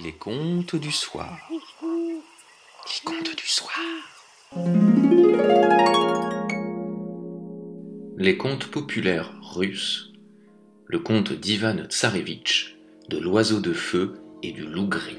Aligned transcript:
Les 0.00 0.12
contes 0.12 0.76
du 0.76 0.92
soir. 0.92 1.36
Les 1.50 3.00
contes 3.04 3.36
du 3.36 3.46
soir. 3.46 3.80
Les 8.16 8.36
contes 8.36 8.66
populaires 8.70 9.34
russes. 9.42 10.12
Le 10.86 11.00
conte 11.00 11.32
d'Ivan 11.32 11.84
Tsarevitch, 11.88 12.76
de 13.08 13.18
l'oiseau 13.18 13.60
de 13.60 13.72
feu 13.72 14.20
et 14.44 14.52
du 14.52 14.66
loup 14.66 14.86
gris. 14.86 15.18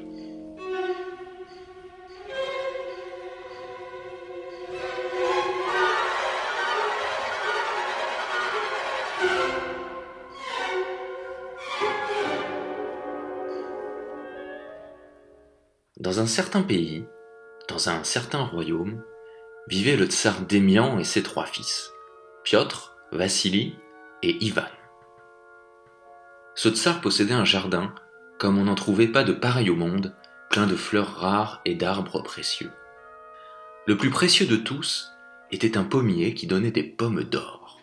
Certain 16.30 16.62
pays, 16.62 17.05
dans 17.67 17.90
un 17.90 18.04
certain 18.04 18.44
royaume, 18.44 19.04
vivait 19.67 19.98
le 19.98 20.05
tsar 20.05 20.41
Démian 20.41 20.99
et 20.99 21.04
ses 21.04 21.23
trois 21.23 21.45
fils, 21.45 21.91
Piotr, 22.44 22.95
Vassili 23.12 23.76
et 24.21 24.38
Ivan. 24.45 24.70
Ce 26.55 26.70
tsar 26.70 27.02
possédait 27.02 27.34
un 27.34 27.45
jardin, 27.45 27.94
comme 28.38 28.59
on 28.59 28.66
n'en 28.66 28.76
trouvait 28.76 29.07
pas 29.07 29.23
de 29.23 29.34
pareil 29.34 29.70
au 29.71 29.76
monde, 29.76 30.16
plein 30.52 30.68
de 30.68 30.76
fleurs 30.76 31.16
rares 31.16 31.62
et 31.66 31.73
d'arbres 31.73 32.21
précieux. 32.21 32.71
Le 33.88 33.98
plus 33.98 34.12
précieux 34.12 34.46
de 34.46 34.55
tous 34.55 35.12
était 35.52 35.77
un 35.77 35.84
pommier 35.84 36.35
qui 36.35 36.46
donnait 36.46 36.71
des 36.71 36.84
pommes 36.84 37.23
d'or. 37.23 37.82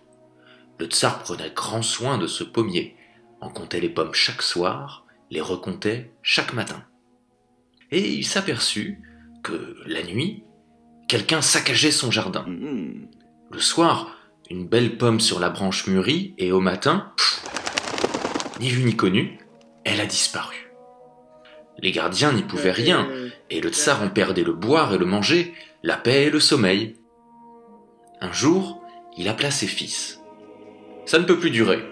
Le 0.78 0.86
tsar 0.86 1.18
prenait 1.18 1.50
grand 1.50 1.82
soin 1.82 2.16
de 2.16 2.28
ce 2.28 2.44
pommier, 2.44 2.96
en 3.40 3.50
comptait 3.50 3.80
les 3.80 3.90
pommes 3.90 4.14
chaque 4.14 4.42
soir, 4.42 5.04
les 5.30 5.40
recomptait 5.40 6.12
chaque 6.22 6.52
matin 6.52 6.84
et 7.90 8.12
il 8.12 8.24
s'aperçut 8.24 9.00
que, 9.42 9.76
la 9.86 10.02
nuit, 10.02 10.44
quelqu'un 11.08 11.40
saccageait 11.40 11.90
son 11.90 12.10
jardin. 12.10 12.44
Le 13.50 13.60
soir, 13.60 14.16
une 14.50 14.66
belle 14.66 14.96
pomme 14.96 15.20
sur 15.20 15.40
la 15.40 15.50
branche 15.50 15.86
mûrie, 15.86 16.34
et 16.38 16.52
au 16.52 16.60
matin, 16.60 17.12
ni 18.60 18.68
vu 18.68 18.84
ni 18.84 18.96
connu, 18.96 19.38
elle 19.84 20.00
a 20.00 20.06
disparu. 20.06 20.70
Les 21.78 21.92
gardiens 21.92 22.32
n'y 22.32 22.42
pouvaient 22.42 22.72
rien, 22.72 23.08
et 23.50 23.60
le 23.60 23.70
tsar 23.70 24.02
en 24.02 24.08
perdait 24.08 24.44
le 24.44 24.52
boire 24.52 24.94
et 24.94 24.98
le 24.98 25.06
manger, 25.06 25.54
la 25.82 25.96
paix 25.96 26.24
et 26.24 26.30
le 26.30 26.40
sommeil. 26.40 26.96
Un 28.20 28.32
jour, 28.32 28.82
il 29.16 29.28
appela 29.28 29.50
ses 29.50 29.66
fils. 29.66 30.20
Ça 31.04 31.18
ne 31.18 31.24
peut 31.24 31.38
plus 31.38 31.50
durer. 31.50 31.84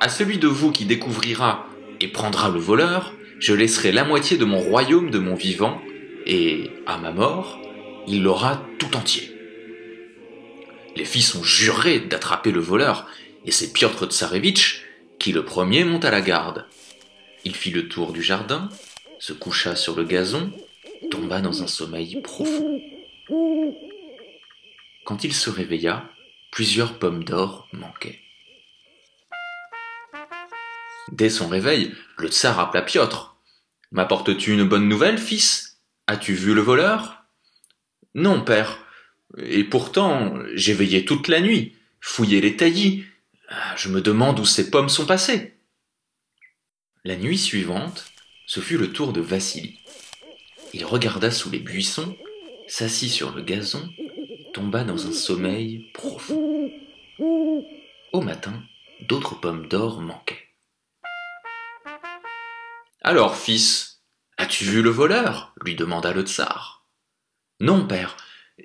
À 0.00 0.08
celui 0.08 0.38
de 0.38 0.48
vous 0.48 0.72
qui 0.72 0.84
découvrira 0.84 1.66
et 2.00 2.08
prendra 2.08 2.50
le 2.50 2.58
voleur, 2.58 3.14
je 3.38 3.54
laisserai 3.54 3.92
la 3.92 4.04
moitié 4.04 4.36
de 4.36 4.44
mon 4.44 4.58
royaume 4.58 5.10
de 5.10 5.18
mon 5.18 5.34
vivant, 5.34 5.80
et, 6.26 6.70
à 6.86 6.98
ma 6.98 7.12
mort, 7.12 7.60
il 8.06 8.22
l'aura 8.22 8.62
tout 8.78 8.96
entier. 8.96 9.32
Les 10.96 11.04
fils 11.04 11.34
ont 11.34 11.44
juré 11.44 12.00
d'attraper 12.00 12.50
le 12.50 12.60
voleur, 12.60 13.06
et 13.44 13.50
c'est 13.50 13.72
Piotr 13.72 14.06
Tsarevitch 14.06 14.84
qui 15.18 15.32
le 15.32 15.44
premier 15.44 15.84
monta 15.84 16.10
la 16.10 16.20
garde. 16.20 16.66
Il 17.44 17.54
fit 17.54 17.70
le 17.70 17.88
tour 17.88 18.12
du 18.12 18.22
jardin, 18.22 18.68
se 19.18 19.32
coucha 19.32 19.74
sur 19.74 19.96
le 19.96 20.04
gazon, 20.04 20.52
tomba 21.10 21.40
dans 21.40 21.62
un 21.62 21.66
sommeil 21.66 22.20
profond. 22.22 22.80
Quand 25.04 25.24
il 25.24 25.32
se 25.32 25.50
réveilla, 25.50 26.08
plusieurs 26.50 26.98
pommes 26.98 27.24
d'or 27.24 27.68
manquaient. 27.72 28.20
Dès 31.12 31.30
son 31.30 31.48
réveil, 31.48 31.94
le 32.18 32.28
tsar 32.28 32.58
appela 32.60 32.82
Piotr. 32.82 33.36
M'apportes-tu 33.90 34.52
une 34.52 34.64
bonne 34.64 34.88
nouvelle, 34.88 35.18
fils? 35.18 35.78
As-tu 36.06 36.34
vu 36.34 36.54
le 36.54 36.60
voleur? 36.60 37.24
Non, 38.14 38.42
père. 38.42 38.78
Et 39.38 39.64
pourtant, 39.64 40.34
j'ai 40.54 40.74
veillé 40.74 41.04
toute 41.04 41.28
la 41.28 41.40
nuit, 41.40 41.76
fouillé 42.00 42.40
les 42.40 42.56
taillis. 42.56 43.04
Je 43.76 43.88
me 43.88 44.00
demande 44.00 44.40
où 44.40 44.44
ces 44.44 44.70
pommes 44.70 44.88
sont 44.88 45.06
passées. 45.06 45.54
La 47.04 47.16
nuit 47.16 47.38
suivante, 47.38 48.12
ce 48.46 48.60
fut 48.60 48.76
le 48.76 48.92
tour 48.92 49.12
de 49.12 49.20
Vassili. 49.20 49.80
Il 50.74 50.84
regarda 50.84 51.30
sous 51.30 51.50
les 51.50 51.60
buissons, 51.60 52.16
s'assit 52.66 53.10
sur 53.10 53.34
le 53.34 53.42
gazon, 53.42 53.88
tomba 54.52 54.84
dans 54.84 55.06
un 55.06 55.12
sommeil 55.12 55.90
profond. 55.94 56.70
Au 58.12 58.20
matin, 58.20 58.62
d'autres 59.00 59.40
pommes 59.40 59.68
d'or 59.68 60.00
manquaient. 60.00 60.47
Alors, 63.02 63.36
fils, 63.36 64.00
as-tu 64.36 64.64
vu 64.64 64.82
le 64.82 64.90
voleur? 64.90 65.54
lui 65.62 65.76
demanda 65.76 66.12
le 66.12 66.22
tsar. 66.22 66.86
Non, 67.60 67.86
père, 67.86 68.16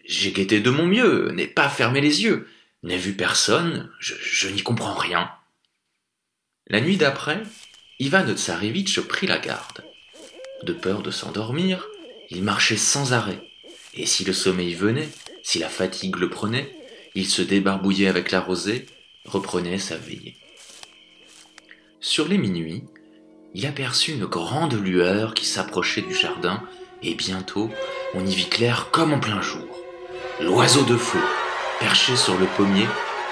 j'ai 0.05 0.31
guetté 0.31 0.59
de 0.59 0.69
mon 0.69 0.85
mieux, 0.85 1.31
n'ai 1.31 1.47
pas 1.47 1.69
fermé 1.69 2.01
les 2.01 2.23
yeux, 2.23 2.47
n'ai 2.81 2.97
vu 2.97 3.13
personne, 3.13 3.91
je, 3.99 4.47
n'y 4.47 4.63
comprends 4.63 4.95
rien. 4.95 5.31
La 6.67 6.81
nuit 6.81 6.97
d'après, 6.97 7.43
Ivan 7.99 8.25
Tsarevitch 8.35 8.99
prit 9.01 9.27
la 9.27 9.39
garde. 9.39 9.83
De 10.63 10.73
peur 10.73 11.01
de 11.01 11.11
s'endormir, 11.11 11.88
il 12.29 12.43
marchait 12.43 12.77
sans 12.77 13.13
arrêt, 13.13 13.41
et 13.93 14.05
si 14.05 14.23
le 14.25 14.33
sommeil 14.33 14.73
venait, 14.73 15.09
si 15.43 15.59
la 15.59 15.69
fatigue 15.69 16.16
le 16.16 16.29
prenait, 16.29 16.75
il 17.16 17.27
se 17.27 17.41
débarbouillait 17.41 18.07
avec 18.07 18.31
la 18.31 18.39
rosée, 18.39 18.88
reprenait 19.25 19.77
sa 19.77 19.97
veillée. 19.97 20.38
Sur 21.99 22.27
les 22.27 22.38
minuits, 22.38 22.83
il 23.53 23.68
aperçut 23.68 24.14
une 24.14 24.25
grande 24.25 24.74
lueur 24.74 25.34
qui 25.34 25.46
s'approchait 25.46 26.02
du 26.02 26.14
jardin, 26.14 26.62
et 27.03 27.14
bientôt 27.14 27.69
on 28.16 28.25
y 28.25 28.34
vit 28.34 28.50
clair 28.50 28.90
comme 28.91 29.14
en 29.14 29.19
plein 29.19 29.41
jour. 29.41 29.68
L'oiseau 30.41 30.84
de 30.84 30.97
feu, 30.97 31.19
perché 31.80 32.16
sur 32.16 32.38
le 32.38 32.47
pommier, 32.58 32.88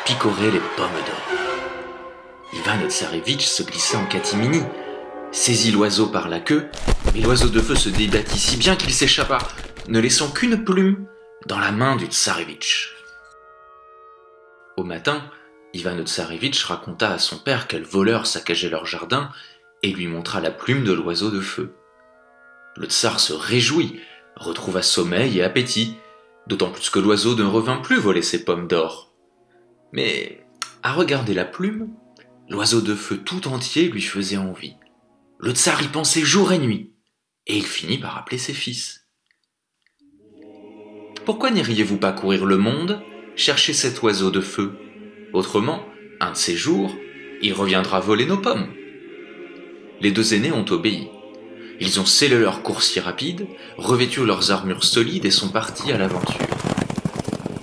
picorait 0.06 0.52
les 0.52 0.62
pommes 0.78 0.90
d'or. 1.06 1.40
Ivan 2.54 2.90
Tsarevitch 2.90 3.46
se 3.46 3.64
glissa 3.64 3.98
en 3.98 4.06
catimini, 4.06 4.62
saisit 5.32 5.72
l'oiseau 5.72 6.08
par 6.08 6.28
la 6.28 6.40
queue, 6.40 6.70
mais 7.14 7.22
l'oiseau 7.22 7.50
de 7.50 7.62
feu 7.62 7.76
se 7.76 7.90
débattit 7.90 8.40
si 8.40 8.58
bien 8.58 8.76
qu'il 8.76 8.94
s'échappa, 8.94 9.40
ne 9.88 10.00
laissant 10.00 10.30
qu'une 10.30 10.64
plume 10.64 11.08
dans 11.48 11.60
la 11.60 11.72
main 11.72 11.96
du 11.96 12.06
Tsarevitch. 12.06 12.94
Au 14.78 14.84
matin, 14.84 15.24
Ivan 15.74 16.04
Tsarevitch 16.04 16.66
raconta 16.66 17.14
à 17.14 17.20
son 17.20 17.38
père 17.38 17.68
quel 17.68 17.84
voleur 17.84 18.28
saccageait 18.28 18.70
leur 18.70 18.86
jardin 18.86 19.30
et 19.84 19.92
lui 19.92 20.08
montra 20.08 20.42
la 20.42 20.52
plume 20.52 20.84
de 20.84 20.94
l'oiseau 20.94 21.32
de 21.32 21.40
feu. 21.40 21.74
Le 22.78 22.88
tsar 22.88 23.20
se 23.20 23.34
réjouit, 23.34 24.00
retrouva 24.36 24.82
sommeil 24.82 25.40
et 25.40 25.44
appétit, 25.44 25.96
d'autant 26.48 26.72
plus 26.72 26.90
que 26.90 27.00
l'oiseau 27.00 27.36
ne 27.36 27.44
revint 27.44 27.78
plus 27.78 27.98
voler 27.98 28.22
ses 28.22 28.46
pommes 28.46 28.68
d'or. 28.68 29.14
Mais, 29.92 30.46
à 30.84 30.94
regarder 30.94 31.34
la 31.34 31.46
plume, 31.46 31.90
l'oiseau 32.50 32.82
de 32.82 32.96
feu 32.96 33.18
tout 33.18 33.48
entier 33.48 33.90
lui 33.90 34.02
faisait 34.02 34.38
envie. 34.38 34.76
Le 35.40 35.52
tsar 35.52 35.82
y 35.82 35.88
pensait 35.88 36.22
jour 36.22 36.52
et 36.52 36.60
nuit, 36.60 36.94
et 37.48 37.58
il 37.58 37.66
finit 37.66 37.98
par 37.98 38.18
appeler 38.18 38.38
ses 38.38 38.54
fils. 38.54 39.08
Pourquoi 41.26 41.52
n'iriez-vous 41.52 41.98
pas 41.98 42.14
courir 42.14 42.46
le 42.46 42.58
monde, 42.58 43.02
chercher 43.36 43.74
cet 43.74 44.02
oiseau 44.02 44.32
de 44.32 44.42
feu? 44.42 44.74
Autrement, 45.34 45.86
un 46.20 46.32
de 46.32 46.38
ces 46.38 46.56
jours, 46.56 46.96
il 47.42 47.54
reviendra 47.54 48.00
voler 48.00 48.26
nos 48.26 48.38
pommes 48.38 48.74
les 50.02 50.12
deux 50.12 50.34
aînés 50.34 50.52
ont 50.52 50.66
obéi. 50.70 51.08
Ils 51.80 52.00
ont 52.00 52.06
scellé 52.06 52.38
leur 52.38 52.64
coursier 52.64 53.02
rapide, 53.02 53.48
revêtu 53.78 54.26
leurs 54.26 54.52
armures 54.52 54.84
solides 54.84 55.26
et 55.26 55.32
sont 55.32 55.50
partis 55.50 55.92
à 55.92 55.98
l'aventure. 55.98 56.48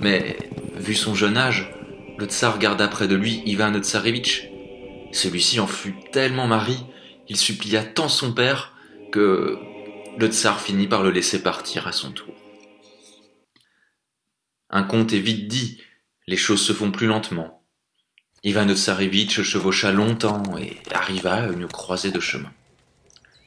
Mais, 0.00 0.36
vu 0.76 0.94
son 0.94 1.14
jeune 1.14 1.36
âge, 1.36 1.72
le 2.16 2.26
tsar 2.26 2.58
garda 2.58 2.88
près 2.88 3.08
de 3.08 3.14
lui 3.14 3.42
Ivan 3.46 3.72
Tsarevitch. 3.80 4.48
Celui-ci 5.12 5.60
en 5.60 5.66
fut 5.66 5.94
tellement 6.12 6.46
mari, 6.46 6.76
il 7.28 7.36
supplia 7.36 7.82
tant 7.84 8.08
son 8.08 8.32
père 8.32 8.74
que 9.12 9.58
le 10.18 10.26
tsar 10.26 10.60
finit 10.60 10.88
par 10.88 11.02
le 11.02 11.10
laisser 11.10 11.42
partir 11.42 11.86
à 11.86 11.92
son 11.92 12.10
tour. 12.10 12.34
Un 14.70 14.82
conte 14.82 15.12
est 15.12 15.20
vite 15.20 15.48
dit, 15.48 15.80
les 16.26 16.36
choses 16.36 16.60
se 16.60 16.72
font 16.72 16.90
plus 16.90 17.06
lentement. 17.06 17.57
Ivan 18.44 18.72
Tsarevitch 18.72 19.42
chevaucha 19.42 19.90
longtemps 19.90 20.56
et 20.58 20.76
arriva 20.92 21.34
à 21.34 21.46
une 21.48 21.66
croisée 21.66 22.12
de 22.12 22.20
chemin. 22.20 22.52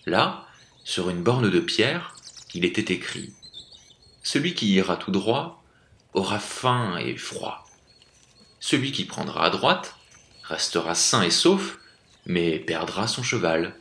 Là, 0.06 0.46
sur 0.84 1.10
une 1.10 1.24
borne 1.24 1.50
de 1.50 1.60
pierre, 1.62 2.14
il 2.54 2.66
était 2.66 2.94
écrit 2.94 3.34
Celui 4.22 4.54
qui 4.54 4.74
ira 4.74 4.98
tout 4.98 5.12
droit 5.12 5.64
aura 6.14 6.40
faim 6.40 6.98
et 6.98 7.16
froid. 7.16 7.66
Celui 8.60 8.92
qui 8.92 9.06
prendra 9.06 9.46
à 9.46 9.50
droite 9.50 9.96
restera 10.44 10.94
sain 10.94 11.22
et 11.24 11.32
sauf, 11.32 11.78
mais 12.26 12.60
perdra 12.60 13.08
son 13.08 13.24
cheval. 13.24 13.78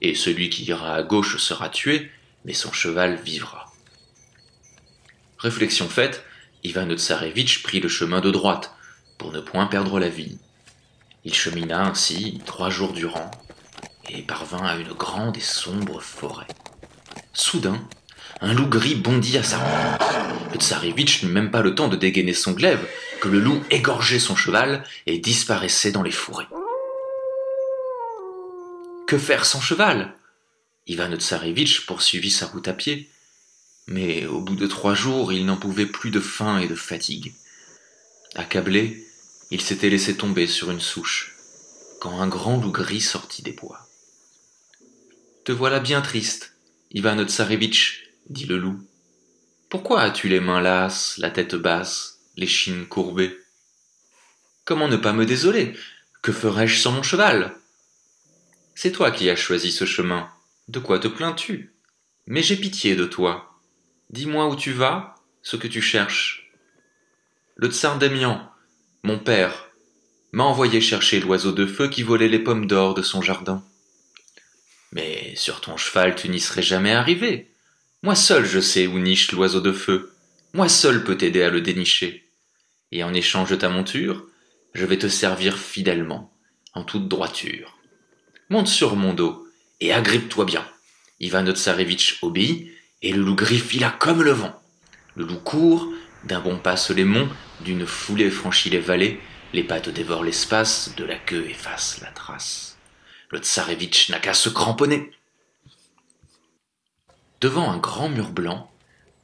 Et 0.00 0.14
celui 0.14 0.48
qui 0.48 0.62
ira 0.62 0.94
à 0.94 1.02
gauche 1.02 1.38
sera 1.38 1.68
tué, 1.68 2.08
mais 2.44 2.54
son 2.54 2.72
cheval 2.72 3.16
vivra. 3.16 3.66
Réflexion 5.38 5.88
faite, 5.88 6.24
Ivan 6.62 6.88
Tsarevitch 6.96 7.64
prit 7.64 7.80
le 7.80 7.88
chemin 7.88 8.20
de 8.20 8.30
droite, 8.30 8.72
pour 9.20 9.32
ne 9.32 9.40
point 9.40 9.66
perdre 9.66 10.00
la 10.00 10.08
vie. 10.08 10.38
Il 11.24 11.34
chemina 11.34 11.86
ainsi 11.86 12.40
trois 12.46 12.70
jours 12.70 12.94
durant 12.94 13.30
et 14.08 14.22
parvint 14.22 14.64
à 14.64 14.76
une 14.76 14.94
grande 14.94 15.36
et 15.36 15.40
sombre 15.40 16.00
forêt. 16.00 16.46
Soudain, 17.34 17.86
un 18.40 18.54
loup 18.54 18.66
gris 18.66 18.94
bondit 18.94 19.36
à 19.36 19.42
sa 19.42 19.58
rencontre. 19.58 20.14
Le 20.54 20.58
tsarevitch 20.58 21.22
n'eut 21.22 21.30
même 21.30 21.50
pas 21.50 21.60
le 21.60 21.74
temps 21.74 21.88
de 21.88 21.96
dégainer 21.96 22.32
son 22.32 22.52
glaive 22.52 22.82
que 23.20 23.28
le 23.28 23.40
loup 23.40 23.62
égorgeait 23.70 24.18
son 24.18 24.36
cheval 24.36 24.84
et 25.04 25.18
disparaissait 25.18 25.92
dans 25.92 26.02
les 26.02 26.10
fourrés. 26.10 26.48
Que 29.06 29.18
faire 29.18 29.44
sans 29.44 29.60
cheval? 29.60 30.14
Ivan 30.86 31.14
Tsarevitch 31.14 31.84
poursuivit 31.84 32.30
sa 32.30 32.46
route 32.46 32.68
à 32.68 32.72
pied, 32.72 33.10
mais 33.86 34.24
au 34.24 34.40
bout 34.40 34.56
de 34.56 34.66
trois 34.66 34.94
jours 34.94 35.30
il 35.30 35.44
n'en 35.44 35.58
pouvait 35.58 35.84
plus 35.84 36.10
de 36.10 36.20
faim 36.20 36.58
et 36.58 36.68
de 36.68 36.74
fatigue. 36.74 37.34
Accablé, 38.34 39.04
il 39.50 39.60
s'était 39.60 39.90
laissé 39.90 40.16
tomber 40.16 40.46
sur 40.46 40.70
une 40.70 40.80
souche, 40.80 41.36
quand 42.00 42.20
un 42.20 42.28
grand 42.28 42.60
loup 42.60 42.70
gris 42.70 43.00
sortit 43.00 43.42
des 43.42 43.52
bois. 43.52 43.86
Te 45.44 45.52
voilà 45.52 45.80
bien 45.80 46.02
triste, 46.02 46.54
Ivan 46.92 47.24
Tsarevitch, 47.24 48.08
dit 48.28 48.46
le 48.46 48.58
loup. 48.58 48.80
Pourquoi 49.68 50.02
as-tu 50.02 50.28
les 50.28 50.40
mains 50.40 50.60
lasses, 50.60 51.16
la 51.18 51.30
tête 51.30 51.54
basse, 51.54 52.20
les 52.36 52.46
chines 52.46 52.86
courbées? 52.86 53.38
Comment 54.64 54.88
ne 54.88 54.96
pas 54.96 55.12
me 55.12 55.26
désoler? 55.26 55.76
Que 56.22 56.32
ferais-je 56.32 56.80
sans 56.80 56.92
mon 56.92 57.02
cheval? 57.02 57.56
C'est 58.74 58.92
toi 58.92 59.10
qui 59.10 59.28
as 59.30 59.36
choisi 59.36 59.72
ce 59.72 59.84
chemin. 59.84 60.30
De 60.68 60.78
quoi 60.78 60.98
te 60.98 61.08
plains-tu? 61.08 61.74
Mais 62.26 62.42
j'ai 62.42 62.56
pitié 62.56 62.94
de 62.94 63.04
toi. 63.04 63.60
Dis-moi 64.10 64.48
où 64.48 64.54
tu 64.54 64.72
vas, 64.72 65.16
ce 65.42 65.56
que 65.56 65.66
tu 65.66 65.82
cherches. 65.82 66.52
Le 67.56 67.68
tsar 67.68 67.98
mon 69.02 69.18
père, 69.18 69.70
m'a 70.32 70.44
envoyé 70.44 70.80
chercher 70.80 71.20
l'oiseau 71.20 71.52
de 71.52 71.66
feu 71.66 71.88
qui 71.88 72.02
volait 72.02 72.28
les 72.28 72.38
pommes 72.38 72.66
d'or 72.66 72.94
de 72.94 73.02
son 73.02 73.22
jardin. 73.22 73.64
Mais 74.92 75.34
sur 75.36 75.60
ton 75.60 75.76
cheval 75.76 76.14
tu 76.14 76.28
n'y 76.28 76.40
serais 76.40 76.62
jamais 76.62 76.92
arrivé. 76.92 77.50
Moi 78.02 78.14
seul 78.14 78.44
je 78.44 78.60
sais 78.60 78.86
où 78.86 78.98
niche 78.98 79.32
l'oiseau 79.32 79.60
de 79.60 79.72
feu. 79.72 80.12
Moi 80.52 80.68
seul 80.68 81.02
peux 81.02 81.16
t'aider 81.16 81.42
à 81.42 81.50
le 81.50 81.60
dénicher. 81.60 82.28
Et 82.92 83.02
en 83.02 83.14
échange 83.14 83.50
de 83.50 83.56
ta 83.56 83.68
monture, 83.68 84.26
je 84.74 84.84
vais 84.84 84.98
te 84.98 85.08
servir 85.08 85.56
fidèlement, 85.56 86.32
en 86.74 86.84
toute 86.84 87.08
droiture. 87.08 87.78
Monte 88.50 88.68
sur 88.68 88.96
mon 88.96 89.14
dos, 89.14 89.46
et 89.80 89.92
agrippe-toi 89.92 90.44
bien. 90.44 90.66
Ivan 91.20 91.46
Tsarevitch 91.46 92.18
obéit, 92.22 92.70
et 93.02 93.12
le 93.12 93.22
loup 93.22 93.36
gris 93.36 93.58
fila 93.58 93.90
comme 93.90 94.22
le 94.22 94.32
vent. 94.32 94.60
Le 95.14 95.24
loup 95.24 95.38
court, 95.38 95.88
d'un 96.24 96.40
bon 96.40 96.58
pas 96.58 96.76
les 96.94 97.04
monts, 97.04 97.28
d'une 97.64 97.86
foulée 97.86 98.30
franchit 98.30 98.70
les 98.70 98.80
vallées, 98.80 99.20
les 99.52 99.64
pattes 99.64 99.88
dévorent 99.88 100.24
l'espace, 100.24 100.94
de 100.96 101.04
la 101.04 101.16
queue 101.16 101.48
efface 101.48 102.00
la 102.00 102.10
trace. 102.10 102.78
Le 103.30 103.38
tsarevitch 103.38 104.10
n'a 104.10 104.18
qu'à 104.18 104.34
se 104.34 104.48
cramponner. 104.48 105.10
Devant 107.40 107.70
un 107.70 107.78
grand 107.78 108.08
mur 108.08 108.30
blanc, 108.30 108.70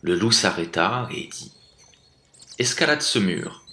le 0.03 0.15
loup 0.15 0.33
s'arrêta 0.33 1.09
et 1.11 1.27
dit 1.27 1.53
Escalade 2.59 3.03
ce 3.03 3.19
mur. 3.19 3.65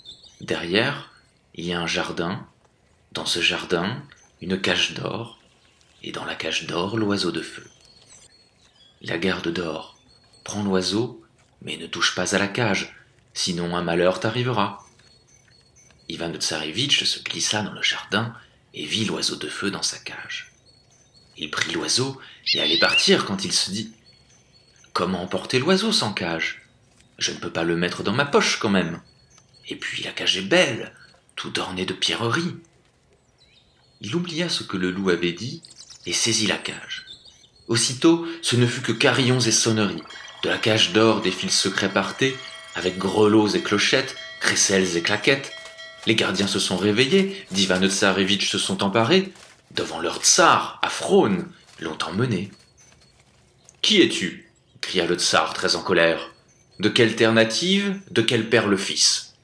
Derrière, 0.42 1.12
il 1.56 1.66
y 1.66 1.74
a 1.74 1.80
un 1.80 1.88
jardin. 1.88 2.46
Dans 3.12 3.26
ce 3.26 3.40
jardin, 3.40 4.04
une 4.42 4.60
cage 4.60 4.94
d'or, 4.94 5.40
et 6.02 6.12
dans 6.12 6.26
la 6.26 6.36
cage 6.36 6.66
d'or 6.66 6.98
l'oiseau 6.98 7.32
de 7.32 7.42
feu. 7.42 7.66
La 9.02 9.18
garde 9.18 9.50
d'or, 9.50 9.98
prends 10.44 10.64
l'oiseau, 10.64 11.24
mais 11.62 11.78
ne 11.78 11.88
touche 11.88 12.16
pas 12.16 12.36
à 12.36 12.40
la 12.40 12.48
cage, 12.48 12.96
sinon 13.34 13.76
un 13.76 13.82
malheur 13.82 14.20
t'arrivera. 14.20 14.86
Ivan 16.10 16.34
Tsarevitch 16.34 17.04
se 17.04 17.20
glissa 17.20 17.62
dans 17.62 17.74
le 17.74 17.82
jardin 17.82 18.34
et 18.74 18.86
vit 18.86 19.06
l'oiseau 19.06 19.36
de 19.36 19.48
feu 19.48 19.72
dans 19.72 19.82
sa 19.82 19.98
cage. 19.98 20.52
Il 21.38 21.50
prit 21.50 21.72
l'oiseau 21.74 22.20
et 22.54 22.62
allait 22.62 22.80
partir 22.80 23.26
quand 23.26 23.46
il 23.46 23.52
se 23.52 23.72
dit 23.72 23.94
Comment 24.94 25.24
emporter 25.24 25.60
l'oiseau 25.60 25.92
sans 25.92 26.14
cage? 26.14 26.68
Je 27.18 27.32
ne 27.32 27.38
peux 27.38 27.52
pas 27.52 27.64
le 27.64 27.76
mettre 27.76 28.04
dans 28.04 28.14
ma 28.14 28.26
poche 28.26 28.60
quand 28.60 28.70
même. 28.70 29.02
Et 29.68 29.76
puis 29.76 30.04
la 30.04 30.12
cage 30.12 30.38
est 30.38 30.42
belle, 30.42 30.94
tout 31.36 31.60
ornée 31.60 31.86
de 31.86 31.94
pierreries. 31.94 32.56
Il 34.02 34.16
oublia 34.16 34.50
ce 34.50 34.64
que 34.64 34.78
le 34.78 34.92
loup 34.92 35.10
avait 35.10 35.32
dit 35.32 35.64
et 36.06 36.14
saisit 36.14 36.48
la 36.48 36.58
cage. 36.58 37.06
Aussitôt, 37.68 38.28
ce 38.42 38.56
ne 38.56 38.68
fut 38.68 38.82
que 38.82 38.92
carillons 38.92 39.40
et 39.40 39.52
sonneries. 39.52 40.04
De 40.44 40.50
la 40.50 40.58
cage 40.58 40.92
d'or 40.92 41.22
des 41.22 41.32
fils 41.32 41.58
secrets 41.58 41.92
partaient, 41.92 42.36
avec 42.76 42.98
grelots 42.98 43.50
et 43.50 43.62
clochettes, 43.62 44.16
crécelles 44.40 44.98
et 44.98 45.02
claquettes. 45.02 45.52
Les 46.06 46.16
gardiens 46.16 46.48
se 46.48 46.60
sont 46.60 46.78
réveillés, 46.78 47.46
d'Ivan 47.52 47.88
Tsarevitch 47.88 48.50
se 48.50 48.58
sont 48.58 48.84
emparés. 48.84 49.32
Devant 49.72 50.00
leur 50.00 50.18
tsar, 50.18 50.80
à 50.82 50.90
Frône, 50.90 51.48
l'ont 51.80 51.98
emmené. 52.08 52.52
Qui 53.82 54.02
es-tu? 54.02 54.50
cria 54.82 55.06
le 55.06 55.16
tsar 55.16 55.54
très 55.54 55.76
en 55.76 55.82
colère. 55.82 56.32
De 56.80 56.90
quelle 56.90 57.10
alternative 57.10 58.00
De 58.12 58.22
quel 58.22 58.50
père 58.50 58.68
le 58.68 58.78
fils 58.78 59.36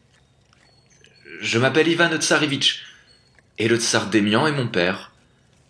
Je 1.40 1.60
m'appelle 1.60 1.88
Ivan 1.88 2.10
Tsarevitch, 2.18 2.84
et 3.58 3.68
le 3.68 3.78
tsar 3.78 4.08
d'Emian 4.08 4.48
est 4.48 4.52
mon 4.52 4.68
père. 4.68 5.12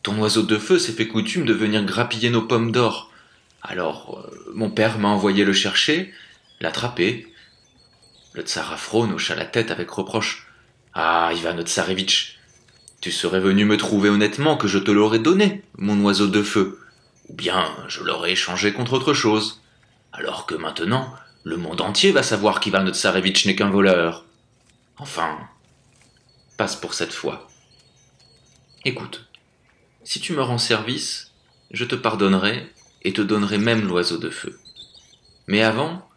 Ton 0.03 0.17
oiseau 0.19 0.43
de 0.43 0.57
feu 0.57 0.79
s'est 0.79 0.93
fait 0.93 1.07
coutume 1.07 1.45
de 1.45 1.53
venir 1.53 1.83
grappiller 1.83 2.29
nos 2.29 2.41
pommes 2.41 2.71
d'or. 2.71 3.11
Alors, 3.61 4.25
euh, 4.25 4.51
mon 4.53 4.69
père 4.69 4.97
m'a 4.97 5.09
envoyé 5.09 5.43
le 5.43 5.53
chercher, 5.53 6.13
l'attraper. 6.61 7.27
Le 8.33 8.43
tsar 8.43 8.71
Afron 8.71 9.11
hocha 9.11 9.35
la 9.35 9.45
tête 9.45 9.71
avec 9.71 9.89
reproche. 9.89 10.47
Ah, 10.93 11.31
Ivan 11.33 11.61
Tsarevitch, 11.61 12.39
tu 13.01 13.11
serais 13.11 13.39
venu 13.39 13.65
me 13.65 13.77
trouver 13.77 14.09
honnêtement 14.09 14.57
que 14.57 14.67
je 14.67 14.77
te 14.77 14.91
l'aurais 14.91 15.19
donné, 15.19 15.63
mon 15.77 15.99
oiseau 16.01 16.27
de 16.27 16.43
feu, 16.43 16.79
ou 17.29 17.33
bien 17.33 17.73
je 17.87 18.03
l'aurais 18.03 18.33
échangé 18.33 18.73
contre 18.73 18.93
autre 18.93 19.13
chose. 19.13 19.61
Alors 20.11 20.45
que 20.45 20.55
maintenant, 20.55 21.13
le 21.43 21.57
monde 21.57 21.81
entier 21.81 22.11
va 22.11 22.23
savoir 22.23 22.59
qu'Ivan 22.59 22.87
Tsarevitch 22.87 23.45
n'est 23.45 23.55
qu'un 23.55 23.69
voleur. 23.69 24.25
Enfin, 24.97 25.39
passe 26.57 26.75
pour 26.75 26.93
cette 26.93 27.13
fois. 27.13 27.47
Écoute, 28.85 29.25
si 30.03 30.19
tu 30.19 30.33
me 30.33 30.41
rends 30.41 30.57
service, 30.57 31.31
je 31.71 31.85
te 31.85 31.95
pardonnerai 31.95 32.71
et 33.03 33.13
te 33.13 33.21
donnerai 33.21 33.57
même 33.57 33.87
l'oiseau 33.87 34.17
de 34.17 34.29
feu. 34.29 34.59
Mais 35.47 35.61
avant, 35.61 36.08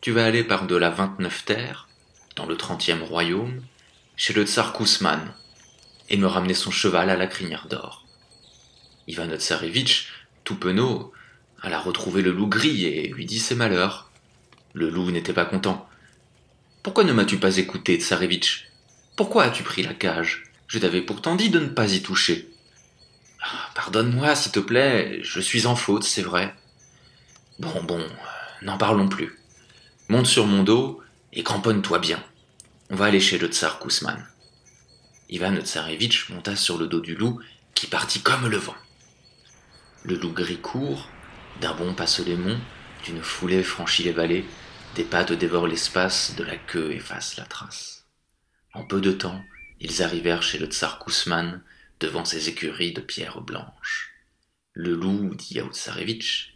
tu 0.00 0.12
vas 0.12 0.24
aller 0.24 0.44
par 0.44 0.66
de 0.66 0.76
la 0.76 0.90
vingt-neuf 0.90 1.44
terres, 1.44 1.88
dans 2.36 2.46
le 2.46 2.56
trentième 2.56 3.02
royaume, 3.02 3.62
chez 4.16 4.32
le 4.32 4.44
tsar 4.44 4.72
Kousman, 4.72 5.34
et 6.08 6.16
me 6.16 6.26
ramener 6.26 6.54
son 6.54 6.70
cheval 6.70 7.10
à 7.10 7.16
la 7.16 7.26
crinière 7.26 7.66
d'or. 7.68 8.06
Ivan 9.08 9.28
Tsarevitch, 9.36 10.12
tout 10.44 10.56
penaud, 10.56 11.12
alla 11.62 11.78
retrouver 11.78 12.22
le 12.22 12.32
loup 12.32 12.48
gris 12.48 12.84
et 12.84 13.08
lui 13.08 13.24
dit 13.24 13.38
ses 13.38 13.54
malheurs. 13.54 14.10
Le 14.72 14.90
loup 14.90 15.10
n'était 15.10 15.32
pas 15.32 15.44
content. 15.44 15.88
Pourquoi 16.82 17.04
ne 17.04 17.12
m'as-tu 17.12 17.38
pas 17.38 17.56
écouté, 17.56 17.98
Tsarevitch 17.98 18.68
Pourquoi 19.16 19.44
as-tu 19.44 19.62
pris 19.62 19.82
la 19.82 19.94
cage? 19.94 20.44
Je 20.66 20.78
t'avais 20.78 21.02
pourtant 21.02 21.36
dit 21.36 21.50
de 21.50 21.60
ne 21.60 21.68
pas 21.68 21.92
y 21.92 22.02
toucher. 22.02 22.48
Pardonne-moi, 23.74 24.34
s'il 24.34 24.52
te 24.52 24.60
plaît, 24.60 25.20
je 25.22 25.40
suis 25.40 25.66
en 25.66 25.76
faute, 25.76 26.02
c'est 26.02 26.22
vrai. 26.22 26.54
Bon, 27.58 27.82
bon, 27.84 28.04
n'en 28.62 28.76
parlons 28.76 29.08
plus. 29.08 29.38
Monte 30.08 30.26
sur 30.26 30.46
mon 30.46 30.62
dos 30.62 31.02
et 31.32 31.42
cramponne-toi 31.42 31.98
bien. 31.98 32.22
On 32.90 32.94
va 32.94 33.06
aller 33.06 33.18
chez 33.18 33.38
le 33.38 33.48
tsar 33.48 33.80
Kousman. 33.80 34.24
Ivan 35.28 35.56
Tsarevitch 35.56 36.28
monta 36.30 36.54
sur 36.54 36.78
le 36.78 36.86
dos 36.86 37.00
du 37.00 37.16
loup 37.16 37.40
qui 37.74 37.88
partit 37.88 38.20
comme 38.20 38.46
le 38.46 38.56
vent. 38.56 38.76
Le 40.04 40.14
loup 40.14 40.30
gris 40.30 40.60
court, 40.60 41.08
d'un 41.60 41.74
bond 41.74 41.92
passe 41.92 42.20
les 42.20 42.36
monts, 42.36 42.60
d'une 43.04 43.20
foulée 43.20 43.64
franchit 43.64 44.04
les 44.04 44.12
vallées, 44.12 44.44
des 44.94 45.02
pattes 45.02 45.32
dévorent 45.32 45.66
l'espace, 45.66 46.36
de 46.36 46.44
la 46.44 46.56
queue 46.56 46.92
efface 46.92 47.36
la 47.36 47.44
trace. 47.44 48.06
En 48.74 48.84
peu 48.84 49.00
de 49.00 49.10
temps, 49.10 49.42
ils 49.80 50.04
arrivèrent 50.04 50.44
chez 50.44 50.58
le 50.58 50.66
tsar 50.66 51.00
Kousman, 51.00 51.64
devant 51.98 52.24
ses 52.24 52.48
écuries 52.48 52.92
de 52.92 53.00
pierre 53.00 53.40
blanche. 53.40 54.12
Le 54.72 54.94
loup 54.94 55.34
dit 55.34 55.58
à 55.58 55.64
Outsarevitch 55.64 56.54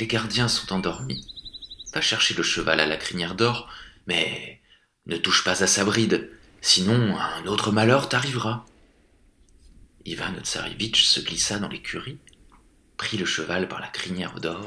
Les 0.00 0.06
gardiens 0.06 0.48
sont 0.48 0.72
endormis. 0.72 1.41
Va 1.92 2.00
chercher 2.00 2.34
le 2.34 2.42
cheval 2.42 2.80
à 2.80 2.86
la 2.86 2.96
crinière 2.96 3.34
d'or, 3.34 3.68
mais 4.06 4.60
ne 5.06 5.16
touche 5.16 5.44
pas 5.44 5.62
à 5.62 5.66
sa 5.66 5.84
bride, 5.84 6.30
sinon 6.60 7.18
un 7.18 7.46
autre 7.46 7.70
malheur 7.70 8.08
t'arrivera. 8.08 8.64
Ivan 10.04 10.32
Tsarevitch 10.42 11.04
se 11.04 11.20
glissa 11.20 11.58
dans 11.58 11.68
l'écurie, 11.68 12.18
prit 12.96 13.18
le 13.18 13.26
cheval 13.26 13.68
par 13.68 13.80
la 13.80 13.88
crinière 13.88 14.40
d'or, 14.40 14.66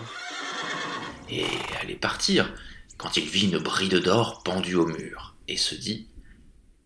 et 1.29 1.45
allait 1.81 1.95
partir 1.95 2.53
quand 2.97 3.17
il 3.17 3.27
vit 3.27 3.45
une 3.45 3.57
bride 3.57 3.95
d'or 3.95 4.43
pendue 4.43 4.75
au 4.75 4.85
mur, 4.85 5.35
et 5.47 5.57
se 5.57 5.75
dit 5.75 6.07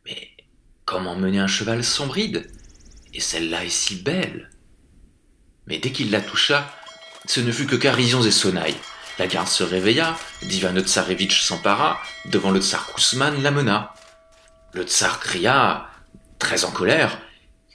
Mais 0.05 0.31
comment 0.85 1.15
mener 1.15 1.39
un 1.39 1.47
cheval 1.47 1.83
sans 1.83 2.07
bride? 2.07 2.49
Et 3.13 3.19
celle-là 3.19 3.65
est 3.65 3.69
si 3.69 3.95
belle. 3.95 4.49
Mais 5.65 5.79
dès 5.79 5.91
qu'il 5.91 6.11
la 6.11 6.21
toucha, 6.21 6.73
ce 7.25 7.39
ne 7.39 7.51
fut 7.51 7.67
que 7.67 7.75
carisons 7.75 8.23
et 8.23 8.31
sonnailles. 8.31 8.77
La 9.19 9.27
garde 9.27 9.49
se 9.49 9.63
réveilla, 9.63 10.17
Divan 10.43 10.79
Tsarevitch 10.79 11.41
s'empara, 11.41 11.99
devant 12.25 12.51
le 12.51 12.61
tsar 12.61 12.87
Kousman 12.87 13.43
l'amena. 13.43 13.93
Le 14.71 14.83
tsar 14.83 15.19
cria, 15.19 15.89
très 16.39 16.63
en 16.63 16.71
colère, 16.71 17.19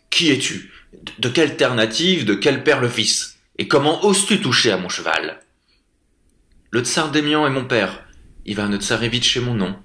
Qui 0.08 0.30
es-tu? 0.30 0.72
De 1.18 1.28
quelle 1.28 1.50
alternative, 1.50 2.24
de 2.24 2.34
quel 2.34 2.64
père 2.64 2.80
le 2.80 2.88
fils? 2.88 3.38
Et 3.58 3.68
comment 3.68 4.04
oses-tu 4.06 4.40
toucher 4.40 4.72
à 4.72 4.78
mon 4.78 4.88
cheval? 4.88 5.40
Le 6.70 6.80
tsar 6.80 7.10
Démian 7.10 7.46
est 7.46 7.50
mon 7.50 7.66
père. 7.66 8.04
Ivan 8.46 8.74
Tsarevitch 8.78 9.36
est 9.36 9.40
mon 9.40 9.54
nom. 9.54 9.76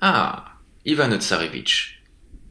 Ah, 0.00 0.56
Ivan 0.84 1.18
Tsarevitch, 1.18 2.02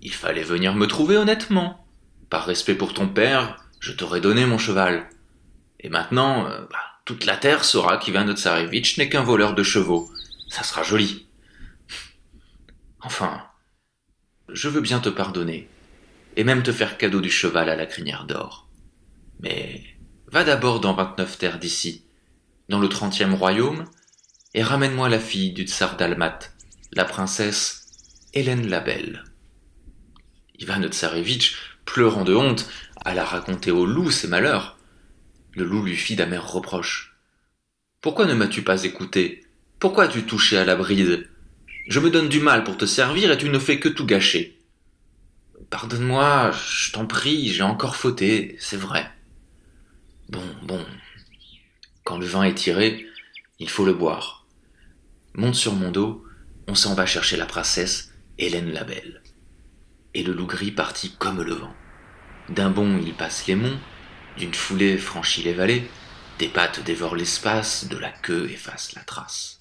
il 0.01 0.13
fallait 0.13 0.43
venir 0.43 0.75
me 0.75 0.87
trouver 0.87 1.15
honnêtement. 1.15 1.87
Par 2.29 2.45
respect 2.45 2.75
pour 2.75 2.93
ton 2.93 3.07
père, 3.07 3.63
je 3.79 3.93
t'aurais 3.93 4.21
donné 4.21 4.45
mon 4.45 4.57
cheval. 4.57 5.09
Et 5.79 5.89
maintenant, 5.89 6.47
euh, 6.47 6.65
bah, 6.69 6.88
toute 7.09 7.25
la 7.25 7.37
terre 7.37 7.65
saura 7.65 7.97
qu'Ivan 7.97 8.35
Tsarevitch 8.35 8.99
n'est 8.99 9.09
qu'un 9.09 9.23
voleur 9.23 9.55
de 9.55 9.63
chevaux. 9.63 10.11
Ça 10.47 10.61
sera 10.61 10.83
joli. 10.83 11.25
Enfin, 13.01 13.41
je 14.47 14.69
veux 14.69 14.79
bien 14.79 14.99
te 14.99 15.09
pardonner, 15.09 15.67
et 16.35 16.43
même 16.43 16.61
te 16.61 16.71
faire 16.71 16.99
cadeau 16.99 17.19
du 17.19 17.31
cheval 17.31 17.67
à 17.67 17.75
la 17.75 17.87
crinière 17.87 18.25
d'or. 18.25 18.69
Mais 19.39 19.83
va 20.27 20.43
d'abord 20.43 20.81
dans 20.81 20.93
vingt-neuf 20.93 21.39
terres 21.39 21.57
d'ici, 21.57 22.05
dans 22.69 22.77
le 22.77 22.89
trentième 22.89 23.33
royaume, 23.33 23.85
et 24.53 24.61
ramène-moi 24.61 25.09
la 25.09 25.19
fille 25.19 25.51
du 25.51 25.63
tsar 25.63 25.97
Dalmat, 25.97 26.37
la 26.93 27.05
princesse 27.05 27.87
Hélène 28.35 28.67
la 28.67 28.81
Belle. 28.81 29.23
Ivan 30.59 30.83
Tsarevitch, 30.83 31.55
pleurant 31.85 32.23
de 32.23 32.35
honte, 32.35 32.69
alla 33.03 33.25
raconter 33.25 33.71
au 33.71 33.87
loup 33.87 34.11
ses 34.11 34.27
malheurs. 34.27 34.77
Le 35.59 35.65
loup 35.65 35.83
lui 35.83 35.97
fit 35.97 36.15
d'amers 36.15 36.49
reproches. 36.49 37.17
Pourquoi 37.99 38.25
ne 38.25 38.33
m'as-tu 38.33 38.61
pas 38.61 38.85
écouté? 38.85 39.45
Pourquoi 39.77 40.05
as-tu 40.05 40.23
touché 40.23 40.57
à 40.57 40.63
la 40.63 40.77
bride? 40.77 41.29
Je 41.89 41.99
me 41.99 42.09
donne 42.09 42.29
du 42.29 42.39
mal 42.39 42.63
pour 42.63 42.77
te 42.77 42.85
servir 42.85 43.29
et 43.29 43.37
tu 43.37 43.49
ne 43.49 43.59
fais 43.59 43.77
que 43.77 43.89
tout 43.89 44.05
gâcher. 44.05 44.57
Pardonne-moi, 45.69 46.51
je 46.51 46.93
t'en 46.93 47.05
prie, 47.05 47.49
j'ai 47.49 47.63
encore 47.63 47.97
fauté, 47.97 48.55
c'est 48.57 48.77
vrai. 48.77 49.11
Bon, 50.29 50.45
bon. 50.63 50.85
Quand 52.05 52.17
le 52.17 52.25
vin 52.25 52.43
est 52.43 52.55
tiré, 52.55 53.05
il 53.59 53.69
faut 53.69 53.83
le 53.83 53.93
boire. 53.93 54.45
Monte 55.33 55.55
sur 55.55 55.73
mon 55.73 55.91
dos, 55.91 56.23
on 56.69 56.75
s'en 56.75 56.93
va 56.93 57.05
chercher 57.05 57.35
la 57.35 57.45
princesse, 57.45 58.13
Hélène 58.37 58.71
la 58.71 58.85
Belle. 58.85 59.21
Et 60.13 60.23
le 60.23 60.31
loup 60.31 60.47
gris 60.47 60.71
partit 60.71 61.17
comme 61.19 61.41
le 61.41 61.53
vent. 61.53 61.75
D'un 62.47 62.69
bond 62.69 62.97
il 63.05 63.13
passe 63.13 63.45
les 63.45 63.55
monts, 63.55 63.77
d'une 64.39 64.53
foulée 64.53 64.97
franchit 64.97 65.43
les 65.43 65.53
vallées, 65.53 65.91
des 66.39 66.47
pattes 66.47 66.79
dévorent 66.79 67.17
l'espace, 67.17 67.85
de 67.85 67.97
la 67.97 68.09
queue 68.09 68.49
efface 68.49 68.93
la 68.93 69.03
trace. 69.03 69.59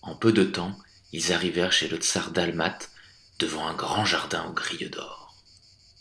En 0.00 0.14
peu 0.14 0.32
de 0.32 0.44
temps, 0.44 0.78
ils 1.12 1.32
arrivèrent 1.32 1.72
chez 1.72 1.88
le 1.88 1.96
tsar 1.96 2.30
Dalmat, 2.30 2.78
devant 3.40 3.66
un 3.66 3.74
grand 3.74 4.04
jardin 4.04 4.44
aux 4.44 4.52
grilles 4.52 4.88
d'or. 4.88 5.34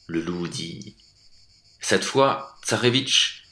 Le 0.06 0.22
loup 0.22 0.48
dit 0.48 0.96
Cette 1.80 2.04
fois, 2.04 2.60
tsarevitch, 2.64 3.44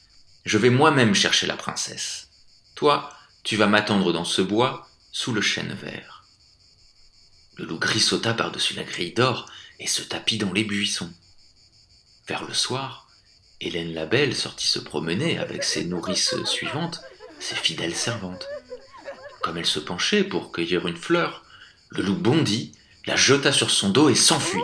je 0.44 0.56
vais 0.56 0.70
moi-même 0.70 1.14
chercher 1.14 1.48
la 1.48 1.56
princesse. 1.56 2.28
Toi, 2.76 3.10
tu 3.42 3.56
vas 3.56 3.66
m'attendre 3.66 4.12
dans 4.12 4.24
ce 4.24 4.40
bois, 4.40 4.88
sous 5.10 5.32
le 5.32 5.40
chêne 5.40 5.74
vert. 5.74 6.24
Le 7.56 7.64
loup 7.64 7.78
gris 7.78 8.08
par-dessus 8.36 8.74
la 8.74 8.84
grille 8.84 9.14
d'or 9.14 9.50
et 9.80 9.88
se 9.88 10.02
tapit 10.02 10.38
dans 10.38 10.52
les 10.52 10.64
buissons. 10.64 11.12
Vers 12.28 12.44
le 12.44 12.54
soir, 12.54 13.09
Hélène 13.60 13.92
la 13.92 14.06
Belle 14.06 14.34
sortit 14.34 14.66
se 14.66 14.78
promener 14.78 15.38
avec 15.38 15.64
ses 15.64 15.84
nourrices 15.84 16.34
suivantes, 16.44 17.02
ses 17.38 17.56
fidèles 17.56 17.94
servantes. 17.94 18.48
Comme 19.42 19.58
elle 19.58 19.66
se 19.66 19.80
penchait 19.80 20.24
pour 20.24 20.50
cueillir 20.50 20.86
une 20.86 20.96
fleur, 20.96 21.44
le 21.90 22.02
loup 22.02 22.16
bondit, 22.16 22.72
la 23.06 23.16
jeta 23.16 23.52
sur 23.52 23.70
son 23.70 23.90
dos 23.90 24.08
et 24.08 24.14
s'enfuit. 24.14 24.62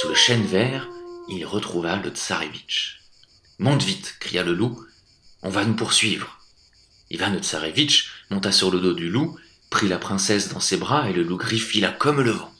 Sous 0.00 0.08
le 0.08 0.14
chêne 0.14 0.44
vert, 0.44 0.88
il 1.28 1.46
retrouva 1.46 1.96
le 1.96 2.10
tsarevitch. 2.10 3.02
Monte 3.58 3.84
vite, 3.84 4.16
cria 4.20 4.42
le 4.42 4.52
loup, 4.52 4.84
on 5.42 5.48
va 5.48 5.64
nous 5.64 5.76
poursuivre. 5.76 6.40
Ivan 7.10 7.38
Tsarevitch 7.38 8.10
monta 8.30 8.50
sur 8.50 8.70
le 8.70 8.80
dos 8.80 8.94
du 8.94 9.08
loup, 9.08 9.38
prit 9.70 9.88
la 9.88 9.98
princesse 9.98 10.48
dans 10.48 10.60
ses 10.60 10.76
bras 10.76 11.08
et 11.08 11.12
le 11.12 11.22
loup 11.22 11.36
gris 11.36 11.60
fila 11.60 11.92
comme 11.92 12.20
le 12.20 12.32
vent. 12.32 12.52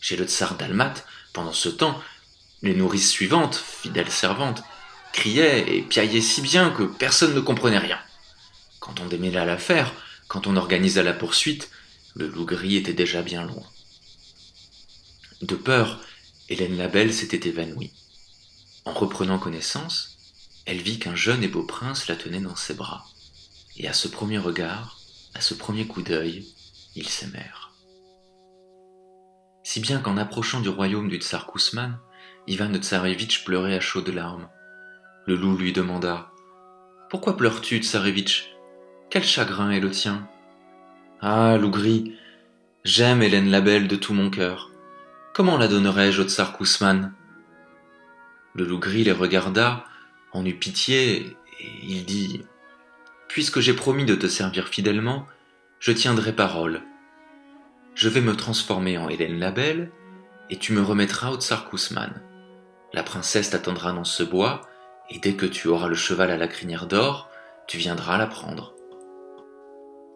Chez 0.00 0.16
le 0.16 0.24
tsar 0.24 0.56
Dalmat, 0.56 0.94
pendant 1.34 1.52
ce 1.52 1.68
temps, 1.68 2.00
les 2.62 2.74
nourrices 2.74 3.10
suivantes, 3.10 3.56
fidèles 3.56 4.10
servantes, 4.10 4.62
criaient 5.12 5.76
et 5.76 5.82
piaillaient 5.82 6.20
si 6.20 6.40
bien 6.40 6.70
que 6.70 6.82
personne 6.84 7.34
ne 7.34 7.40
comprenait 7.40 7.78
rien. 7.78 7.98
Quand 8.78 9.00
on 9.00 9.06
démêla 9.06 9.44
l'affaire, 9.44 9.92
quand 10.28 10.46
on 10.46 10.56
organisa 10.56 11.02
la 11.02 11.12
poursuite, 11.12 11.70
le 12.14 12.28
loup 12.28 12.44
gris 12.44 12.76
était 12.76 12.92
déjà 12.92 13.22
bien 13.22 13.44
loin. 13.44 13.66
De 15.42 15.54
peur, 15.54 16.00
Hélène 16.48 16.76
la 16.76 16.88
Belle 16.88 17.14
s'était 17.14 17.48
évanouie. 17.48 17.92
En 18.84 18.92
reprenant 18.92 19.38
connaissance, 19.38 20.18
elle 20.66 20.82
vit 20.82 20.98
qu'un 20.98 21.14
jeune 21.14 21.42
et 21.42 21.48
beau 21.48 21.62
prince 21.62 22.08
la 22.08 22.16
tenait 22.16 22.40
dans 22.40 22.56
ses 22.56 22.74
bras. 22.74 23.06
Et 23.76 23.88
à 23.88 23.92
ce 23.92 24.08
premier 24.08 24.38
regard, 24.38 24.98
à 25.34 25.40
ce 25.40 25.54
premier 25.54 25.86
coup 25.86 26.02
d'œil, 26.02 26.46
ils 26.94 27.08
s'aimèrent. 27.08 27.72
Si 29.62 29.80
bien 29.80 30.00
qu'en 30.00 30.16
approchant 30.16 30.60
du 30.60 30.68
royaume 30.68 31.08
du 31.08 31.16
tsar 31.16 31.46
Kousman, 31.46 31.98
Ivan 32.46 32.74
Tsarevitch 32.74 33.44
pleurait 33.44 33.76
à 33.76 33.80
chaudes 33.80 34.08
larmes. 34.08 34.48
Le 35.26 35.36
loup 35.36 35.56
lui 35.56 35.72
demanda 35.72 36.30
Pourquoi 37.10 37.36
pleures-tu, 37.36 37.78
Tsarevitch? 37.78 38.50
Quel 39.10 39.24
chagrin 39.24 39.70
est 39.70 39.80
le 39.80 39.90
tien 39.90 40.28
Ah, 41.20 41.58
loup 41.60 41.70
gris, 41.70 42.14
j'aime 42.84 43.22
Hélène 43.22 43.50
la 43.50 43.60
Belle 43.60 43.88
de 43.88 43.96
tout 43.96 44.14
mon 44.14 44.30
cœur. 44.30 44.70
Comment 45.34 45.58
la 45.58 45.68
donnerais-je 45.68 46.22
au 46.22 46.24
tsar 46.28 46.52
Kousman 46.52 47.12
Le 48.54 48.64
loup 48.64 48.78
gris 48.78 49.04
les 49.04 49.12
regarda, 49.12 49.84
en 50.32 50.44
eut 50.44 50.58
pitié, 50.58 51.36
et 51.60 51.70
il 51.82 52.04
dit 52.04 52.42
Puisque 53.28 53.60
j'ai 53.60 53.74
promis 53.74 54.04
de 54.04 54.14
te 54.14 54.26
servir 54.26 54.68
fidèlement, 54.68 55.26
je 55.78 55.92
tiendrai 55.92 56.32
parole. 56.32 56.82
Je 57.94 58.08
vais 58.08 58.20
me 58.20 58.34
transformer 58.34 58.96
en 58.96 59.08
Hélène 59.08 59.38
la 59.38 59.50
Belle, 59.50 59.90
et 60.48 60.56
tu 60.56 60.72
me 60.72 60.82
remettras 60.82 61.30
au 61.30 61.36
tsar 61.36 61.68
Kousman. 61.68 62.22
La 62.92 63.02
princesse 63.02 63.50
t'attendra 63.50 63.92
dans 63.92 64.04
ce 64.04 64.22
bois, 64.22 64.62
et 65.10 65.18
dès 65.18 65.34
que 65.34 65.46
tu 65.46 65.68
auras 65.68 65.88
le 65.88 65.94
cheval 65.94 66.30
à 66.30 66.36
la 66.36 66.48
crinière 66.48 66.86
d'or, 66.86 67.28
tu 67.68 67.78
viendras 67.78 68.18
la 68.18 68.26
prendre. 68.26 68.74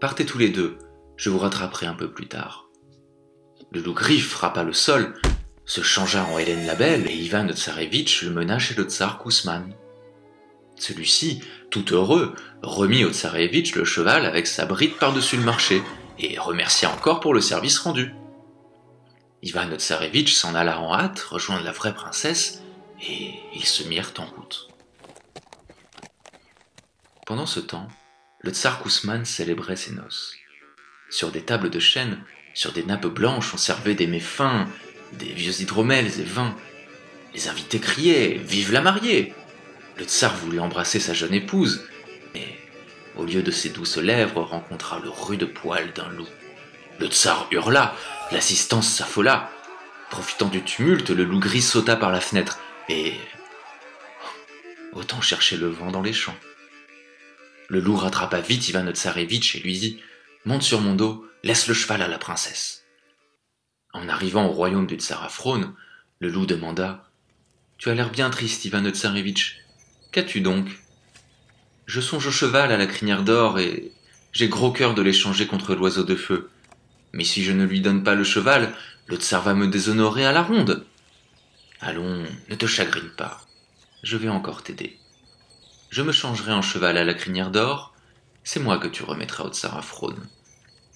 Partez 0.00 0.26
tous 0.26 0.38
les 0.38 0.48
deux, 0.48 0.78
je 1.16 1.30
vous 1.30 1.38
rattraperai 1.38 1.86
un 1.86 1.94
peu 1.94 2.10
plus 2.10 2.26
tard. 2.26 2.66
Le 3.70 3.80
loup 3.80 3.94
gris 3.94 4.20
frappa 4.20 4.64
le 4.64 4.72
sol, 4.72 5.14
se 5.64 5.80
changea 5.80 6.24
en 6.24 6.38
Hélène 6.38 6.66
la 6.66 6.74
Belle, 6.74 7.08
et 7.08 7.14
Ivan 7.14 7.48
Tsarevitch 7.48 8.22
le 8.22 8.30
mena 8.30 8.58
chez 8.58 8.74
le 8.74 8.84
tsar 8.84 9.18
Kousman. 9.18 9.72
Celui-ci, 10.76 11.40
tout 11.70 11.94
heureux, 11.94 12.34
remit 12.62 13.04
au 13.04 13.12
tsarevitch 13.12 13.76
le 13.76 13.84
cheval 13.84 14.26
avec 14.26 14.46
sa 14.46 14.66
bride 14.66 14.96
par-dessus 14.96 15.36
le 15.36 15.44
marché, 15.44 15.82
et 16.18 16.38
remercia 16.38 16.90
encore 16.90 17.20
pour 17.20 17.34
le 17.34 17.40
service 17.40 17.78
rendu. 17.78 18.14
Ivan 19.42 19.68
Tsarevitch 19.76 20.34
s'en 20.34 20.54
alla 20.54 20.80
en 20.80 20.94
hâte 20.94 21.20
rejoindre 21.20 21.64
la 21.64 21.72
vraie 21.72 21.94
princesse, 21.94 22.62
et 23.08 23.34
ils 23.54 23.64
se 23.64 23.82
mirent 23.84 24.12
en 24.18 24.26
route. 24.26 24.68
Pendant 27.26 27.46
ce 27.46 27.60
temps, 27.60 27.88
le 28.40 28.50
tsar 28.50 28.80
Kousman 28.80 29.24
célébrait 29.24 29.76
ses 29.76 29.92
noces. 29.92 30.34
Sur 31.10 31.30
des 31.30 31.42
tables 31.42 31.70
de 31.70 31.78
chêne, 31.78 32.22
sur 32.54 32.72
des 32.72 32.82
nappes 32.82 33.06
blanches, 33.06 33.54
on 33.54 33.58
servait 33.58 33.94
des 33.94 34.06
mets 34.06 34.20
fins, 34.20 34.68
des 35.12 35.32
vieux 35.32 35.60
hydromels 35.60 36.20
et 36.20 36.24
vins. 36.24 36.54
Les 37.34 37.48
invités 37.48 37.80
criaient 37.80 38.40
Vive 38.42 38.72
la 38.72 38.80
mariée 38.80 39.32
Le 39.96 40.04
tsar 40.04 40.36
voulut 40.36 40.60
embrasser 40.60 41.00
sa 41.00 41.14
jeune 41.14 41.34
épouse, 41.34 41.88
mais 42.34 42.58
au 43.16 43.24
lieu 43.24 43.42
de 43.42 43.50
ses 43.50 43.70
douces 43.70 43.96
lèvres, 43.96 44.42
rencontra 44.42 45.00
le 45.00 45.10
rude 45.10 45.52
poil 45.52 45.92
d'un 45.94 46.08
loup. 46.10 46.28
Le 46.98 47.06
tsar 47.06 47.48
hurla, 47.50 47.94
l'assistance 48.30 48.88
s'affola. 48.88 49.50
Profitant 50.10 50.48
du 50.48 50.62
tumulte, 50.62 51.10
le 51.10 51.24
loup 51.24 51.40
gris 51.40 51.62
sauta 51.62 51.96
par 51.96 52.12
la 52.12 52.20
fenêtre 52.20 52.58
et. 52.88 53.14
Autant 54.92 55.20
chercher 55.20 55.56
le 55.56 55.68
vent 55.68 55.90
dans 55.90 56.02
les 56.02 56.12
champs. 56.12 56.36
Le 57.68 57.80
loup 57.80 57.96
rattrapa 57.96 58.40
vite 58.40 58.68
Ivan 58.68 58.86
Tsarevitch 58.92 59.56
et 59.56 59.60
lui 59.60 59.78
dit 59.78 60.00
Monte 60.44 60.62
sur 60.62 60.80
mon 60.80 60.94
dos, 60.94 61.26
laisse 61.42 61.66
le 61.66 61.74
cheval 61.74 62.02
à 62.02 62.08
la 62.08 62.18
princesse. 62.18 62.84
En 63.92 64.08
arrivant 64.08 64.46
au 64.46 64.52
royaume 64.52 64.86
du 64.86 64.96
tsar 64.96 65.24
Afrone, 65.24 65.74
le 66.20 66.28
loup 66.28 66.46
demanda 66.46 67.10
Tu 67.78 67.88
as 67.88 67.94
l'air 67.94 68.10
bien 68.10 68.30
triste, 68.30 68.64
Ivan 68.64 68.88
Tsarevitch. 68.90 69.60
Qu'as-tu 70.12 70.40
donc? 70.40 70.66
Je 71.86 72.00
songe 72.00 72.26
au 72.26 72.30
cheval 72.30 72.72
à 72.72 72.76
la 72.76 72.86
crinière 72.86 73.22
d'or 73.22 73.58
et 73.58 73.92
j'ai 74.32 74.48
gros 74.48 74.72
cœur 74.72 74.94
de 74.94 75.02
l'échanger 75.02 75.46
contre 75.46 75.74
l'oiseau 75.74 76.04
de 76.04 76.16
feu. 76.16 76.50
Mais 77.12 77.24
si 77.24 77.44
je 77.44 77.52
ne 77.52 77.64
lui 77.64 77.80
donne 77.80 78.02
pas 78.02 78.14
le 78.14 78.24
cheval, 78.24 78.74
le 79.06 79.16
tsar 79.16 79.42
va 79.42 79.54
me 79.54 79.68
déshonorer 79.68 80.24
à 80.24 80.32
la 80.32 80.42
ronde. 80.42 80.84
Allons, 81.86 82.24
ne 82.48 82.54
te 82.54 82.64
chagrine 82.64 83.10
pas. 83.10 83.42
Je 84.02 84.16
vais 84.16 84.30
encore 84.30 84.62
t'aider. 84.62 84.98
Je 85.90 86.00
me 86.00 86.12
changerai 86.12 86.50
en 86.50 86.62
cheval 86.62 86.96
à 86.96 87.04
la 87.04 87.12
crinière 87.12 87.50
d'or. 87.50 87.92
C'est 88.42 88.58
moi 88.58 88.78
que 88.78 88.88
tu 88.88 89.02
remettras 89.02 89.44
au 89.44 89.52
tsar. 89.52 89.84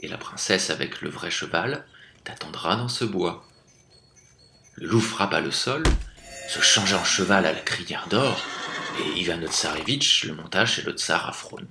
Et 0.01 0.09
la 0.09 0.17
princesse 0.17 0.71
avec 0.71 1.03
le 1.03 1.11
vrai 1.11 1.31
cheval 1.31 1.85
t'attendra 2.25 2.77
dans 2.77 2.89
ce 2.89 3.05
bois. 3.05 3.47
Le 4.77 4.89
loup 4.89 5.03
frappa 5.03 5.43
le 5.43 5.51
sol, 5.51 5.83
se 6.49 6.61
changea 6.61 6.99
en 6.99 7.05
cheval 7.05 7.45
à 7.45 7.53
la 7.53 7.61
crinière 7.61 8.09
d'or, 8.09 8.41
et 8.99 9.21
Ivan 9.21 9.47
Tsarevitch 9.47 10.25
le 10.25 10.37
monta 10.37 10.65
chez 10.65 10.81
le 10.81 10.93
tsar 10.93 11.29
Afrone. 11.29 11.69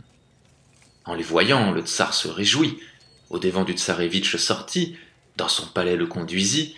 En 1.05 1.15
les 1.15 1.24
voyant, 1.24 1.71
le 1.71 1.81
tsar 1.81 2.13
se 2.13 2.27
réjouit. 2.27 2.79
Au 3.31 3.39
devant 3.39 3.63
du 3.63 3.74
tsarevitch 3.74 4.36
sortit, 4.36 4.95
dans 5.38 5.50
son 5.50 5.65
palais 5.65 5.95
le 5.95 6.05
conduisit, 6.05 6.75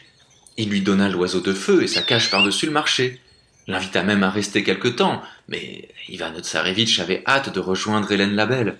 il 0.60 0.70
lui 0.70 0.82
donna 0.82 1.08
l'oiseau 1.08 1.39
de 1.39 1.54
feu 1.54 1.84
et 1.84 1.88
sa 1.88 2.01
cage 2.01 2.30
par-dessus 2.30 2.66
le 2.66 2.74
marché. 2.74 3.22
L'invita 3.68 4.04
même 4.04 4.24
à 4.24 4.30
rester 4.30 4.62
quelque 4.62 4.89
temps, 4.89 5.24
mais 5.48 5.88
Ivan 6.10 6.38
Tsarevitch 6.38 7.00
avait 7.00 7.24
hâte 7.25 7.54
de 7.54 7.62
rejoindre 7.62 8.12
Hélène 8.12 8.36
la 8.36 8.46
Belle. 8.46 8.78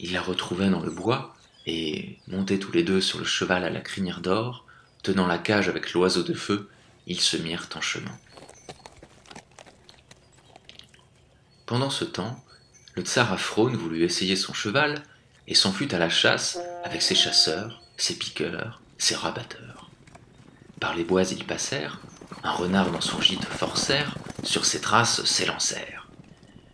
Il 0.00 0.14
la 0.14 0.22
retrouvait 0.22 0.70
dans 0.70 0.80
le 0.80 0.90
bois, 0.90 1.36
et, 1.66 2.16
montés 2.28 2.58
tous 2.58 2.72
les 2.72 2.82
deux 2.82 3.02
sur 3.02 3.18
le 3.18 3.26
cheval 3.26 3.62
à 3.62 3.68
la 3.68 3.80
crinière 3.80 4.22
d'or, 4.22 4.64
tenant 5.02 5.26
la 5.26 5.36
cage 5.36 5.68
avec 5.68 5.92
l'oiseau 5.92 6.22
de 6.22 6.32
feu, 6.32 6.70
ils 7.06 7.20
se 7.20 7.36
mirent 7.36 7.68
en 7.74 7.82
chemin. 7.82 8.18
Pendant 11.66 11.90
ce 11.90 12.06
temps, 12.06 12.42
le 12.94 13.02
tsar 13.02 13.30
Afrone 13.30 13.76
voulut 13.76 14.02
essayer 14.02 14.34
son 14.36 14.54
cheval 14.54 15.02
et 15.46 15.54
s'en 15.54 15.72
fut 15.72 15.94
à 15.94 15.98
la 15.98 16.08
chasse 16.08 16.58
avec 16.84 17.02
ses 17.02 17.14
chasseurs, 17.14 17.82
ses 17.98 18.16
piqueurs, 18.16 18.80
ses 18.96 19.14
rabatteurs. 19.14 19.83
Par 20.84 20.94
les 20.94 21.04
bois 21.04 21.22
ils 21.22 21.46
passèrent, 21.46 21.98
un 22.42 22.52
renard 22.52 22.90
dans 22.90 23.00
son 23.00 23.18
gîte 23.18 23.46
forcèrent, 23.46 24.18
sur 24.42 24.66
ses 24.66 24.82
traces 24.82 25.24
s'élancèrent. 25.24 26.10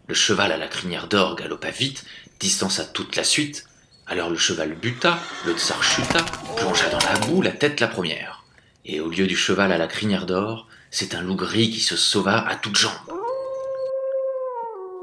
Le 0.08 0.14
cheval 0.14 0.50
à 0.50 0.56
la 0.56 0.66
crinière 0.66 1.06
d'or 1.06 1.36
galopa 1.36 1.70
vite, 1.70 2.04
distança 2.40 2.84
toute 2.84 3.14
la 3.14 3.22
suite, 3.22 3.68
alors 4.08 4.28
le 4.28 4.36
cheval 4.36 4.74
buta, 4.74 5.16
le 5.46 5.56
tsar 5.56 5.80
chuta, 5.84 6.24
plongea 6.56 6.88
dans 6.88 6.98
la 6.98 7.20
boue, 7.20 7.40
la 7.40 7.52
tête 7.52 7.78
la 7.78 7.86
première. 7.86 8.42
Et 8.84 8.98
au 8.98 9.10
lieu 9.10 9.28
du 9.28 9.36
cheval 9.36 9.70
à 9.70 9.78
la 9.78 9.86
crinière 9.86 10.26
d'or, 10.26 10.66
c'est 10.90 11.14
un 11.14 11.22
loup 11.22 11.36
gris 11.36 11.70
qui 11.70 11.78
se 11.78 11.96
sauva 11.96 12.44
à 12.48 12.56
toutes 12.56 12.78
jambes. 12.78 13.12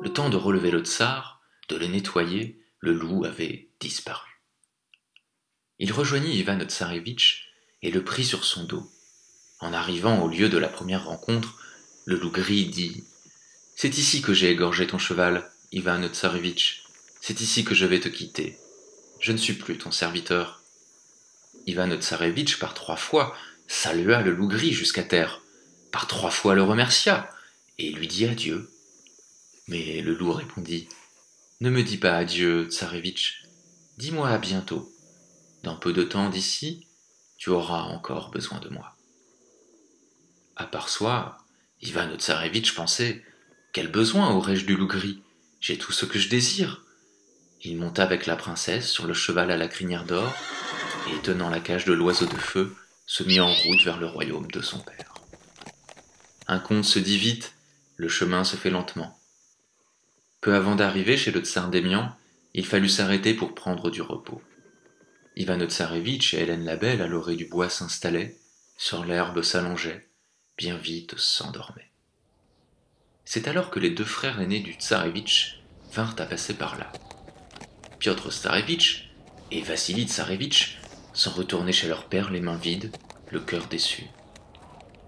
Le 0.01 0.11
temps 0.11 0.29
de 0.29 0.35
relever 0.35 0.69
le 0.69 0.83
tsar, 0.83 1.39
de 1.69 1.77
le 1.77 1.87
nettoyer, 1.87 2.59
le 2.81 2.91
loup 2.91 3.23
avait 3.23 3.69
disparu. 3.79 4.43
Il 5.79 5.93
rejoignit 5.93 6.35
Ivan 6.35 6.59
Tsarevitch 6.59 7.53
et 7.81 7.89
le 7.89 8.03
prit 8.03 8.25
sur 8.25 8.43
son 8.43 8.65
dos. 8.65 8.91
En 9.59 9.73
arrivant 9.73 10.23
au 10.23 10.27
lieu 10.27 10.49
de 10.49 10.57
la 10.57 10.67
première 10.67 11.05
rencontre, 11.05 11.57
le 12.05 12.15
loup 12.15 12.29
gris 12.29 12.65
dit 12.65 13.03
C'est 13.75 13.97
ici 13.97 14.21
que 14.21 14.33
j'ai 14.33 14.51
égorgé 14.51 14.85
ton 14.85 14.99
cheval, 14.99 15.49
Ivan 15.71 16.07
Tsarevitch. 16.07 16.83
C'est 17.21 17.41
ici 17.41 17.63
que 17.63 17.73
je 17.73 17.85
vais 17.85 17.99
te 17.99 18.07
quitter. 18.07 18.57
Je 19.19 19.31
ne 19.31 19.37
suis 19.37 19.53
plus 19.53 19.77
ton 19.77 19.91
serviteur. 19.91 20.61
Ivan 21.65 21.89
Tsarevitch, 21.99 22.59
par 22.59 22.73
trois 22.73 22.95
fois, 22.95 23.35
salua 23.67 24.21
le 24.21 24.31
loup 24.31 24.47
gris 24.47 24.73
jusqu'à 24.73 25.03
terre, 25.03 25.41
par 25.91 26.07
trois 26.07 26.31
fois 26.31 26.53
le 26.53 26.63
remercia, 26.63 27.29
et 27.79 27.91
lui 27.91 28.07
dit 28.07 28.25
adieu. 28.25 28.69
Mais 29.67 30.01
le 30.01 30.13
loup 30.13 30.31
répondit 30.31 30.87
Ne 31.61 31.69
me 31.69 31.83
dis 31.83 31.97
pas 31.97 32.15
adieu, 32.15 32.67
Tsarevitch, 32.69 33.43
dis-moi 33.97 34.29
à 34.29 34.37
bientôt. 34.37 34.93
Dans 35.63 35.75
peu 35.75 35.93
de 35.93 36.03
temps 36.03 36.29
d'ici, 36.29 36.87
tu 37.37 37.49
auras 37.49 37.81
encore 37.81 38.29
besoin 38.29 38.59
de 38.59 38.69
moi. 38.69 38.96
À 40.59 40.65
part 40.65 40.89
soi, 40.89 41.37
Ivan 41.83 42.15
Tsarevitch 42.17 42.73
pensait 42.73 43.23
Quel 43.73 43.91
besoin 43.91 44.31
aurais-je 44.31 44.65
du 44.65 44.75
loup 44.75 44.87
gris? 44.87 45.21
J'ai 45.61 45.77
tout 45.77 45.91
ce 45.91 46.05
que 46.05 46.17
je 46.17 46.29
désire. 46.29 46.83
Il 47.61 47.77
monta 47.77 48.01
avec 48.01 48.25
la 48.25 48.35
princesse 48.35 48.89
sur 48.89 49.05
le 49.05 49.13
cheval 49.13 49.51
à 49.51 49.57
la 49.57 49.67
crinière 49.67 50.03
d'or 50.03 50.33
et, 51.11 51.21
tenant 51.21 51.51
la 51.51 51.59
cage 51.59 51.85
de 51.85 51.93
l'oiseau 51.93 52.25
de 52.25 52.37
feu, 52.37 52.75
se 53.05 53.23
mit 53.23 53.39
en 53.39 53.53
route 53.53 53.83
vers 53.83 53.99
le 53.99 54.07
royaume 54.07 54.49
de 54.49 54.61
son 54.61 54.79
père. 54.79 55.13
Un 56.47 56.57
conte 56.57 56.85
se 56.85 56.97
dit 56.97 57.19
vite, 57.19 57.53
le 57.95 58.09
chemin 58.09 58.43
se 58.43 58.55
fait 58.55 58.71
lentement. 58.71 59.19
Peu 60.41 60.55
avant 60.55 60.75
d'arriver 60.75 61.17
chez 61.17 61.31
le 61.31 61.41
tsar 61.41 61.69
d'Émian, 61.69 62.15
il 62.55 62.65
fallut 62.65 62.89
s'arrêter 62.89 63.35
pour 63.35 63.53
prendre 63.53 63.91
du 63.91 64.01
repos. 64.01 64.41
Ivan 65.35 65.59
Tsarevitch 65.59 66.33
et 66.33 66.39
Hélène 66.39 66.65
la 66.65 66.77
Belle 66.77 67.03
à 67.03 67.07
l'orée 67.07 67.35
du 67.35 67.45
bois 67.45 67.69
s'installaient, 67.69 68.35
sur 68.75 69.05
l'herbe 69.05 69.43
s'allongeaient, 69.43 70.06
bien 70.57 70.75
vite 70.75 71.17
s'endormaient. 71.17 71.91
C'est 73.25 73.47
alors 73.47 73.69
que 73.69 73.79
les 73.79 73.91
deux 73.91 74.05
frères 74.05 74.41
aînés 74.41 74.59
du 74.59 74.73
Tsarevitch 74.73 75.59
vinrent 75.93 76.15
à 76.17 76.25
passer 76.25 76.55
par 76.55 76.77
là. 76.77 76.91
Piotr 77.99 78.31
Tsarevitch 78.31 79.11
et 79.51 79.61
Vassili 79.61 80.07
Tsarevitch 80.07 80.79
sont 81.13 81.31
retournés 81.31 81.73
chez 81.73 81.87
leur 81.87 82.05
père 82.05 82.31
les 82.31 82.41
mains 82.41 82.57
vides, 82.57 82.91
le 83.31 83.39
cœur 83.39 83.67
déçu. 83.67 84.05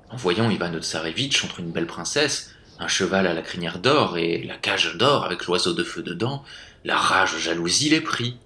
En 0.09 0.17
voyant 0.17 0.49
Ivan 0.49 0.79
Tsarevitch 0.79 1.43
entre 1.43 1.59
une 1.59 1.71
belle 1.71 1.87
princesse, 1.87 2.53
un 2.77 2.87
cheval 2.87 3.25
à 3.25 3.33
la 3.33 3.41
crinière 3.41 3.79
d'or 3.79 4.17
et 4.17 4.43
la 4.43 4.57
cage 4.57 4.97
d'or 4.97 5.25
avec 5.25 5.45
l'oiseau 5.45 5.73
de 5.73 5.83
feu 5.83 6.03
dedans, 6.03 6.43
la 6.83 6.97
rage 6.97 7.37
jalousie 7.39 7.89
les 7.89 8.01
prit. 8.01 8.37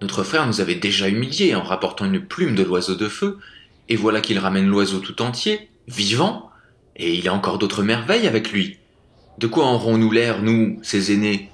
Notre 0.00 0.24
frère 0.24 0.46
nous 0.46 0.60
avait 0.60 0.74
déjà 0.74 1.08
humiliés 1.08 1.54
en 1.54 1.62
rapportant 1.62 2.04
une 2.04 2.26
plume 2.26 2.56
de 2.56 2.64
l'oiseau 2.64 2.96
de 2.96 3.08
feu, 3.08 3.38
et 3.88 3.96
voilà 3.96 4.20
qu'il 4.20 4.38
ramène 4.38 4.66
l'oiseau 4.66 5.00
tout 5.00 5.22
entier, 5.22 5.70
vivant, 5.88 6.50
et 6.96 7.14
il 7.14 7.28
a 7.28 7.34
encore 7.34 7.58
d'autres 7.58 7.82
merveilles 7.82 8.26
avec 8.26 8.52
lui. 8.52 8.78
De 9.38 9.46
quoi 9.46 9.66
aurons-nous 9.66 10.10
l'air, 10.10 10.42
nous, 10.42 10.78
ses 10.82 11.12
aînés? 11.12 11.50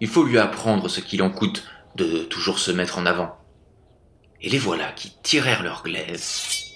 Il 0.00 0.08
faut 0.08 0.24
lui 0.24 0.38
apprendre 0.38 0.88
ce 0.88 1.00
qu'il 1.00 1.22
en 1.22 1.30
coûte 1.30 1.64
de 1.96 2.24
toujours 2.24 2.58
se 2.58 2.70
mettre 2.70 2.98
en 2.98 3.06
avant. 3.06 3.36
Et 4.40 4.50
les 4.50 4.58
voilà 4.58 4.92
qui 4.92 5.12
tirèrent 5.22 5.62
leur 5.62 5.82
glaive, 5.82 6.22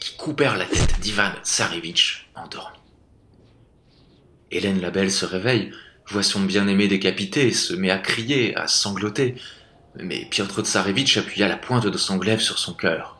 qui 0.00 0.16
coupèrent 0.16 0.56
la 0.56 0.64
tête 0.64 1.00
d'Ivan 1.00 1.32
Tsarevitch 1.42 2.30
endormi. 2.34 2.78
Hélène 4.50 4.80
la 4.80 4.90
Belle 4.90 5.10
se 5.10 5.26
réveille, 5.26 5.72
voit 6.06 6.22
son 6.22 6.40
bien-aimé 6.40 6.88
décapité, 6.88 7.52
se 7.52 7.74
met 7.74 7.90
à 7.90 7.98
crier, 7.98 8.56
à 8.56 8.66
sangloter. 8.66 9.34
Mais 9.96 10.26
Piotr 10.30 10.62
Tsarevitch 10.62 11.18
appuya 11.18 11.48
la 11.48 11.56
pointe 11.56 11.86
de 11.86 11.98
son 11.98 12.16
glaive 12.16 12.40
sur 12.40 12.58
son 12.58 12.72
cœur. 12.72 13.17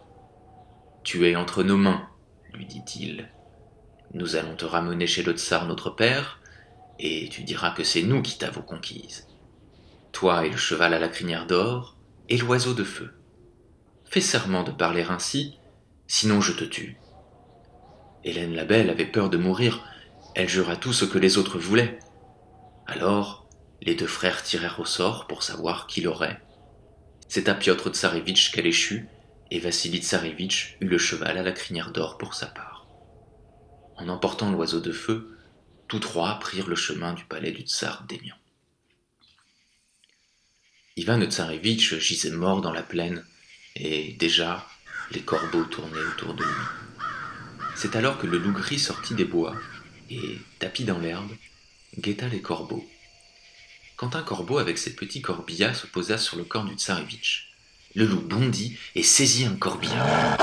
Tu 1.03 1.27
es 1.27 1.37
entre 1.37 1.63
nos 1.63 1.77
mains, 1.77 2.09
lui 2.53 2.67
dit-il. 2.67 3.29
Nous 4.15 4.37
allons 4.37 4.57
te 4.57 4.65
ramener 4.65 5.07
chez 5.07 5.23
le 5.23 5.33
tsar 5.33 5.67
notre 5.67 5.91
père, 5.91 6.41
et 6.99 7.29
tu 7.29 7.43
diras 7.43 7.71
que 7.71 7.85
c'est 7.85 8.03
nous 8.03 8.23
qui 8.23 8.39
t'avons 8.39 8.63
conquise. 8.63 9.27
Toi 10.13 10.47
et 10.47 10.51
le 10.51 10.57
cheval 10.57 10.95
à 10.95 10.99
la 10.99 11.09
crinière 11.09 11.47
d'or, 11.47 11.97
et 12.29 12.37
l'oiseau 12.37 12.75
de 12.75 12.85
feu. 12.85 13.15
Fais 14.05 14.21
serment 14.21 14.63
de 14.63 14.71
parler 14.71 15.05
ainsi, 15.09 15.59
sinon 16.07 16.41
je 16.41 16.53
te 16.53 16.65
tue. 16.65 16.99
Hélène 18.25 18.55
la 18.55 18.65
Belle 18.65 18.91
avait 18.91 19.07
peur 19.07 19.31
de 19.31 19.39
mourir, 19.39 19.85
elle 20.35 20.49
jura 20.49 20.77
tout 20.77 20.93
ce 20.93 21.05
que 21.05 21.19
les 21.19 21.39
autres 21.39 21.59
voulaient. 21.59 21.99
Alors, 22.87 23.47
les 23.81 23.95
deux 23.95 24.07
frères 24.07 24.43
tirèrent 24.43 24.81
au 24.81 24.85
sort 24.85 25.27
pour 25.27 25.43
savoir 25.43 25.87
qui 25.87 26.01
l'aurait. 26.01 26.41
C'est 27.29 27.49
à 27.49 27.55
Piotr 27.55 27.91
Tsarevitch 27.91 28.51
qu'elle 28.51 28.67
échut, 28.67 29.09
et 29.51 29.61
Vassili 29.61 30.03
Tsarevitch 30.03 30.77
eut 30.81 30.89
le 30.89 30.99
cheval 30.99 31.39
à 31.39 31.43
la 31.43 31.53
crinière 31.53 31.91
d'or 31.91 32.19
pour 32.19 32.35
sa 32.35 32.47
part. 32.47 32.87
En 33.97 34.09
emportant 34.09 34.51
l'oiseau 34.51 34.81
de 34.81 34.93
feu, 34.93 35.37
tous 35.89 36.01
trois 36.01 36.39
prirent 36.39 36.69
le 36.69 36.77
chemin 36.77 37.15
du 37.15 37.25
palais 37.25 37.53
du 37.53 37.63
tsar 37.63 38.05
d'Émian. 38.05 38.37
Ivan 40.97 41.23
Tsarevitch 41.23 41.95
gisait 41.99 42.31
mort 42.31 42.61
dans 42.61 42.73
la 42.73 42.83
plaine, 42.83 43.25
et 43.77 44.13
déjà 44.19 44.67
les 45.13 45.23
corbeaux 45.23 45.65
tournaient 45.65 46.05
autour 46.13 46.35
de 46.35 46.45
lui. 46.45 46.65
C'est 47.75 47.97
alors 47.97 48.19
que 48.19 48.27
le 48.27 48.39
loup 48.39 48.53
gris 48.53 48.79
sortit 48.79 49.15
des 49.15 49.25
bois 49.25 49.55
et, 50.11 50.39
tapis 50.59 50.85
dans 50.85 50.99
l'herbe, 50.99 51.31
guetta 51.99 52.29
les 52.29 52.43
corbeaux. 52.43 52.87
Quand 53.97 54.17
un 54.17 54.23
corbeau 54.23 54.59
avec 54.59 54.79
ses 54.79 54.95
petits 54.95 55.23
corbillas 55.23 55.75
se 55.75 55.87
posa 55.87 56.19
sur 56.19 56.37
le 56.37 56.45
corps 56.45 56.65
du 56.65 56.75
tsarevitch, 56.75 57.48
le 57.95 58.05
loup 58.05 58.21
bondit 58.21 58.77
et 58.95 59.03
saisit 59.03 59.45
un 59.45 59.57
corbillard. 59.57 60.39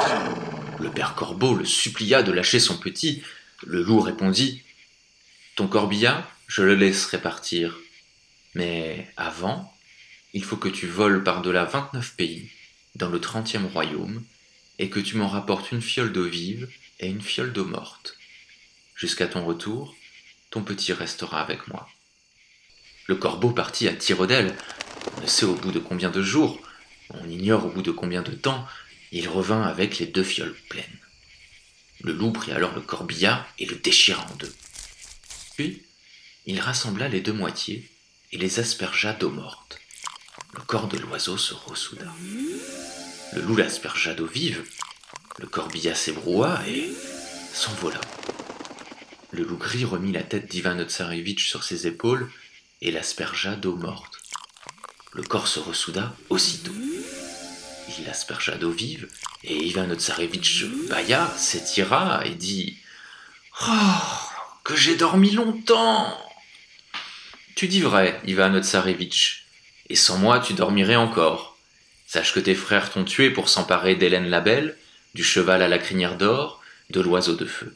Le 0.79 0.89
père 0.91 1.15
corbeau 1.15 1.55
le 1.55 1.65
supplia 1.65 2.23
de 2.23 2.31
lâcher 2.31 2.59
son 2.59 2.77
petit. 2.77 3.23
Le 3.65 3.81
loup 3.81 3.99
répondit 3.99 4.63
Ton 5.55 5.67
corbillard, 5.67 6.29
je 6.47 6.63
le 6.63 6.75
laisserai 6.75 7.21
partir. 7.21 7.77
Mais 8.53 9.11
avant, 9.15 9.73
il 10.33 10.43
faut 10.43 10.57
que 10.57 10.69
tu 10.69 10.87
voles 10.87 11.23
par-delà 11.23 11.65
vingt-neuf 11.65 12.15
pays, 12.15 12.49
dans 12.95 13.09
le 13.09 13.21
trentième 13.21 13.65
royaume, 13.67 14.23
et 14.79 14.89
que 14.89 14.99
tu 14.99 15.15
m'en 15.17 15.27
rapportes 15.27 15.71
une 15.71 15.81
fiole 15.81 16.11
d'eau 16.11 16.25
vive 16.25 16.69
et 16.99 17.07
une 17.07 17.21
fiole 17.21 17.53
d'eau 17.53 17.65
morte. 17.65 18.17
Jusqu'à 18.95 19.27
ton 19.27 19.45
retour, 19.45 19.95
ton 20.49 20.61
petit 20.61 20.93
restera 20.93 21.41
avec 21.41 21.67
moi. 21.67 21.87
Le 23.07 23.15
corbeau 23.15 23.51
partit 23.51 23.87
à 23.87 23.93
tire 23.93 24.25
d'aile. 24.25 24.55
On 25.17 25.21
ne 25.21 25.27
sait 25.27 25.45
au 25.45 25.53
bout 25.53 25.71
de 25.71 25.79
combien 25.79 26.09
de 26.09 26.21
jours, 26.21 26.59
on 27.09 27.29
ignore 27.29 27.65
au 27.65 27.69
bout 27.69 27.81
de 27.81 27.91
combien 27.91 28.21
de 28.21 28.31
temps, 28.31 28.67
il 29.11 29.27
revint 29.29 29.61
avec 29.63 29.99
les 29.99 30.05
deux 30.05 30.23
fioles 30.23 30.55
pleines. 30.69 30.99
Le 32.01 32.11
loup 32.11 32.31
prit 32.31 32.51
alors 32.51 32.75
le 32.75 32.81
corbillard 32.81 33.47
et 33.59 33.65
le 33.65 33.75
déchira 33.75 34.25
en 34.31 34.35
deux. 34.35 34.53
Puis, 35.55 35.83
il 36.45 36.59
rassembla 36.59 37.07
les 37.07 37.21
deux 37.21 37.33
moitiés 37.33 37.89
et 38.31 38.37
les 38.37 38.59
aspergea 38.59 39.13
d'eau 39.13 39.29
morte. 39.29 39.79
Le 40.53 40.61
corps 40.61 40.87
de 40.87 40.97
l'oiseau 40.97 41.37
se 41.37 41.53
ressouda. 41.53 42.13
Le 43.33 43.41
loup 43.41 43.55
l'aspergea 43.55 44.13
d'eau 44.13 44.27
vive, 44.27 44.63
le 45.39 45.47
corbillard 45.47 45.97
s'ébroua 45.97 46.61
et 46.67 46.89
s'envola. 47.53 48.01
Le 49.31 49.43
loup 49.43 49.57
gris 49.57 49.85
remit 49.85 50.11
la 50.11 50.23
tête 50.23 50.49
d'Ivan 50.49 50.81
Tsarevitch 50.83 51.49
sur 51.49 51.63
ses 51.63 51.87
épaules 51.87 52.31
et 52.81 52.91
l'aspergea 52.91 53.55
d'eau 53.55 53.75
morte. 53.75 54.21
le 55.13 55.23
corps 55.23 55.47
se 55.47 55.59
ressouda 55.59 56.15
aussitôt. 56.29 56.73
Il 57.99 58.09
aspergea 58.09 58.55
d'eau 58.55 58.71
vive, 58.71 59.07
et 59.43 59.55
Ivan 59.55 59.89
Otsarevitch 59.89 60.65
bailla, 60.89 61.31
s'étira 61.37 62.25
et 62.25 62.35
dit 62.35 62.77
Oh, 63.61 63.71
que 64.63 64.75
j'ai 64.75 64.95
dormi 64.95 65.31
longtemps 65.31 66.17
Tu 67.55 67.67
dis 67.67 67.81
vrai, 67.81 68.19
Ivan 68.25 68.53
Otsarevitch, 68.55 69.45
et 69.89 69.95
sans 69.95 70.17
moi 70.17 70.39
tu 70.39 70.53
dormirais 70.53 70.95
encore. 70.95 71.57
Sache 72.07 72.33
que 72.33 72.39
tes 72.39 72.55
frères 72.55 72.91
t'ont 72.91 73.05
tué 73.05 73.29
pour 73.29 73.49
s'emparer 73.49 73.95
d'Hélène 73.95 74.29
la 74.29 74.41
Belle, 74.41 74.77
du 75.13 75.23
cheval 75.23 75.61
à 75.61 75.67
la 75.67 75.77
crinière 75.77 76.17
d'or, 76.17 76.61
de 76.89 76.99
l'oiseau 76.99 77.35
de 77.35 77.45
feu. 77.45 77.75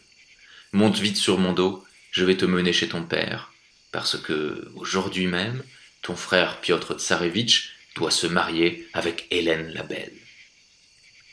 Monte 0.74 1.00
vite 1.00 1.18
sur 1.18 1.38
mon 1.38 1.54
dos, 1.54 1.84
je 2.12 2.26
vais 2.26 2.38
te 2.38 2.46
mener 2.46 2.74
chez 2.74 2.90
ton 2.90 3.04
père, 3.04 3.52
parce 3.92 4.18
que, 4.18 4.70
aujourd'hui 4.76 5.28
même, 5.28 5.64
ton 6.02 6.16
frère 6.16 6.60
Piotr 6.60 7.00
Tsarevitch 7.00 7.79
doit 7.96 8.12
se 8.12 8.28
marier 8.28 8.88
avec 8.94 9.28
Hélène 9.32 9.72
la 9.74 9.84
Belle. 9.84 10.14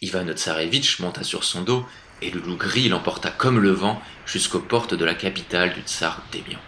Ivan 0.03 0.27
Tsarevitch 0.33 1.01
monta 1.01 1.25
sur 1.25 1.45
son 1.45 1.63
dos 1.63 1.87
et 2.23 2.31
le 2.31 2.41
loup 2.41 2.57
gris 2.57 2.89
l'emporta 2.89 3.31
comme 3.31 3.59
le 3.59 3.71
vent 3.71 4.01
jusqu'aux 4.27 4.61
portes 4.61 4.95
de 4.95 5.05
la 5.05 5.15
capitale 5.15 5.73
du 5.75 5.81
tsar 5.83 6.23
Démian. 6.33 6.61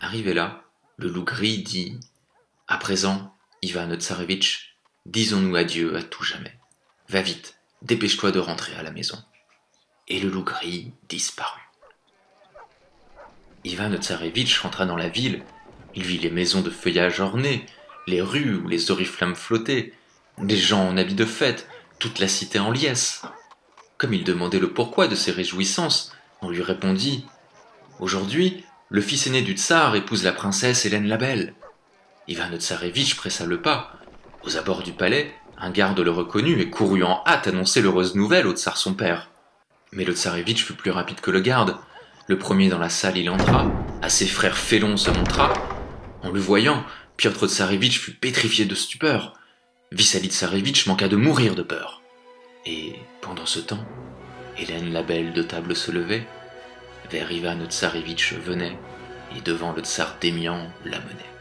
Arrivé 0.00 0.34
là, 0.34 0.64
le 0.96 1.08
loup 1.08 1.24
gris 1.24 1.58
dit 1.58 1.98
À 2.68 2.76
présent, 2.76 3.34
Ivan 3.62 3.94
Tsarevitch, 3.94 4.76
disons-nous 5.06 5.56
adieu 5.56 5.96
à 5.96 6.02
tout 6.02 6.24
jamais. 6.24 6.58
Va 7.08 7.22
vite, 7.22 7.56
dépêche-toi 7.82 8.30
de 8.30 8.38
rentrer 8.38 8.74
à 8.76 8.82
la 8.82 8.90
maison. 8.90 9.18
Et 10.08 10.20
le 10.20 10.28
loup 10.28 10.44
gris 10.44 10.92
disparut. 11.08 11.60
Ivan 13.64 13.94
Tsarevitch 13.96 14.58
rentra 14.60 14.84
dans 14.84 14.96
la 14.96 15.08
ville. 15.08 15.42
Il 15.94 16.02
vit 16.02 16.18
les 16.18 16.30
maisons 16.30 16.60
de 16.60 16.70
feuillage 16.70 17.20
ornées, 17.20 17.64
les 18.06 18.20
rues 18.20 18.56
où 18.56 18.68
les 18.68 18.90
oriflammes 18.90 19.34
flottaient, 19.34 19.92
des 20.38 20.56
gens 20.56 20.88
en 20.88 20.96
habits 20.96 21.14
de 21.14 21.24
fête, 21.24 21.68
toute 21.98 22.18
la 22.18 22.28
cité 22.28 22.58
en 22.58 22.70
liesse. 22.70 23.22
Comme 23.98 24.14
il 24.14 24.24
demandait 24.24 24.58
le 24.58 24.72
pourquoi 24.72 25.08
de 25.08 25.14
ces 25.14 25.30
réjouissances, 25.30 26.12
on 26.42 26.50
lui 26.50 26.62
répondit 26.62 27.24
Aujourd'hui, 28.00 28.64
le 28.90 29.00
fils 29.00 29.26
aîné 29.26 29.42
du 29.42 29.52
tsar 29.52 29.94
épouse 29.96 30.24
la 30.24 30.32
princesse 30.32 30.84
Hélène 30.84 31.06
la 31.06 31.16
Belle. 31.16 31.54
Ivan 32.26 32.50
Tsarevitch 32.56 33.16
pressa 33.16 33.46
le 33.46 33.62
pas. 33.62 33.92
Aux 34.44 34.56
abords 34.56 34.82
du 34.82 34.92
palais, 34.92 35.32
un 35.58 35.70
garde 35.70 36.00
le 36.00 36.10
reconnut 36.10 36.60
et 36.60 36.70
courut 36.70 37.04
en 37.04 37.22
hâte 37.26 37.46
annoncer 37.46 37.80
l'heureuse 37.80 38.14
nouvelle 38.14 38.46
au 38.46 38.52
tsar 38.52 38.76
son 38.76 38.94
père. 38.94 39.30
Mais 39.92 40.04
le 40.04 40.12
tsarevitch 40.12 40.64
fut 40.64 40.74
plus 40.74 40.90
rapide 40.90 41.20
que 41.20 41.30
le 41.30 41.40
garde. 41.40 41.76
Le 42.26 42.38
premier 42.38 42.68
dans 42.68 42.78
la 42.78 42.88
salle, 42.88 43.16
il 43.16 43.30
entra, 43.30 43.70
à 44.02 44.08
ses 44.08 44.26
frères 44.26 44.56
félons 44.56 44.96
se 44.96 45.10
montra. 45.10 45.52
En 46.22 46.30
le 46.30 46.40
voyant, 46.40 46.84
Piotr 47.16 47.46
Tsarevitch 47.46 48.00
fut 48.00 48.14
pétrifié 48.14 48.64
de 48.64 48.74
stupeur. 48.74 49.34
Vissali 49.92 50.28
Tsarevitch 50.28 50.86
manqua 50.86 51.08
de 51.08 51.16
mourir 51.16 51.54
de 51.54 51.62
peur. 51.62 52.02
Et, 52.66 52.94
pendant 53.20 53.46
ce 53.46 53.60
temps, 53.60 53.84
Hélène 54.58 54.92
la 54.92 55.02
belle 55.02 55.32
de 55.32 55.42
table 55.42 55.76
se 55.76 55.90
levait, 55.90 56.26
vers 57.10 57.30
Ivan 57.30 57.58
Tsarevitch 57.66 58.34
venait, 58.34 58.76
et 59.36 59.40
devant 59.40 59.72
le 59.72 59.82
tsar 59.82 60.16
Démian 60.20 60.68
la 60.84 60.98
menait. 60.98 61.32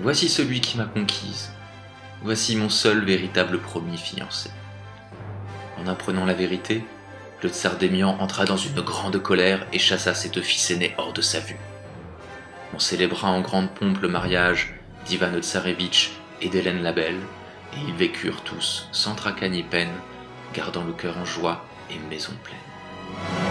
Voici 0.00 0.28
celui 0.28 0.60
qui 0.60 0.76
m'a 0.76 0.84
conquise, 0.84 1.50
voici 2.22 2.56
mon 2.56 2.68
seul 2.68 3.04
véritable 3.04 3.60
promis 3.60 3.98
fiancé. 3.98 4.50
En 5.78 5.86
apprenant 5.86 6.24
la 6.24 6.34
vérité, 6.34 6.84
le 7.42 7.48
tsar 7.48 7.76
Démian 7.76 8.16
entra 8.20 8.44
dans 8.44 8.56
une 8.56 8.80
grande 8.80 9.20
colère 9.22 9.66
et 9.72 9.78
chassa 9.78 10.14
cette 10.14 10.40
fils 10.40 10.70
aînée 10.70 10.94
hors 10.98 11.12
de 11.12 11.22
sa 11.22 11.40
vue. 11.40 11.58
On 12.74 12.78
célébra 12.78 13.28
en 13.28 13.40
grande 13.40 13.70
pompe 13.70 14.00
le 14.00 14.08
mariage 14.08 14.74
d'Ivan 15.04 15.38
Tsarevitch 15.40 16.12
et 16.40 16.48
d'Hélène 16.48 16.82
la 16.82 16.92
Belle, 16.92 17.20
et 17.74 17.80
ils 17.86 17.94
vécurent 17.94 18.42
tous, 18.42 18.88
sans 18.92 19.14
tracas 19.14 19.48
ni 19.48 19.62
peine, 19.62 19.92
gardant 20.54 20.84
le 20.84 20.92
cœur 20.92 21.18
en 21.18 21.24
joie 21.24 21.64
et 21.90 21.98
maison 22.08 22.32
pleine. 22.42 23.41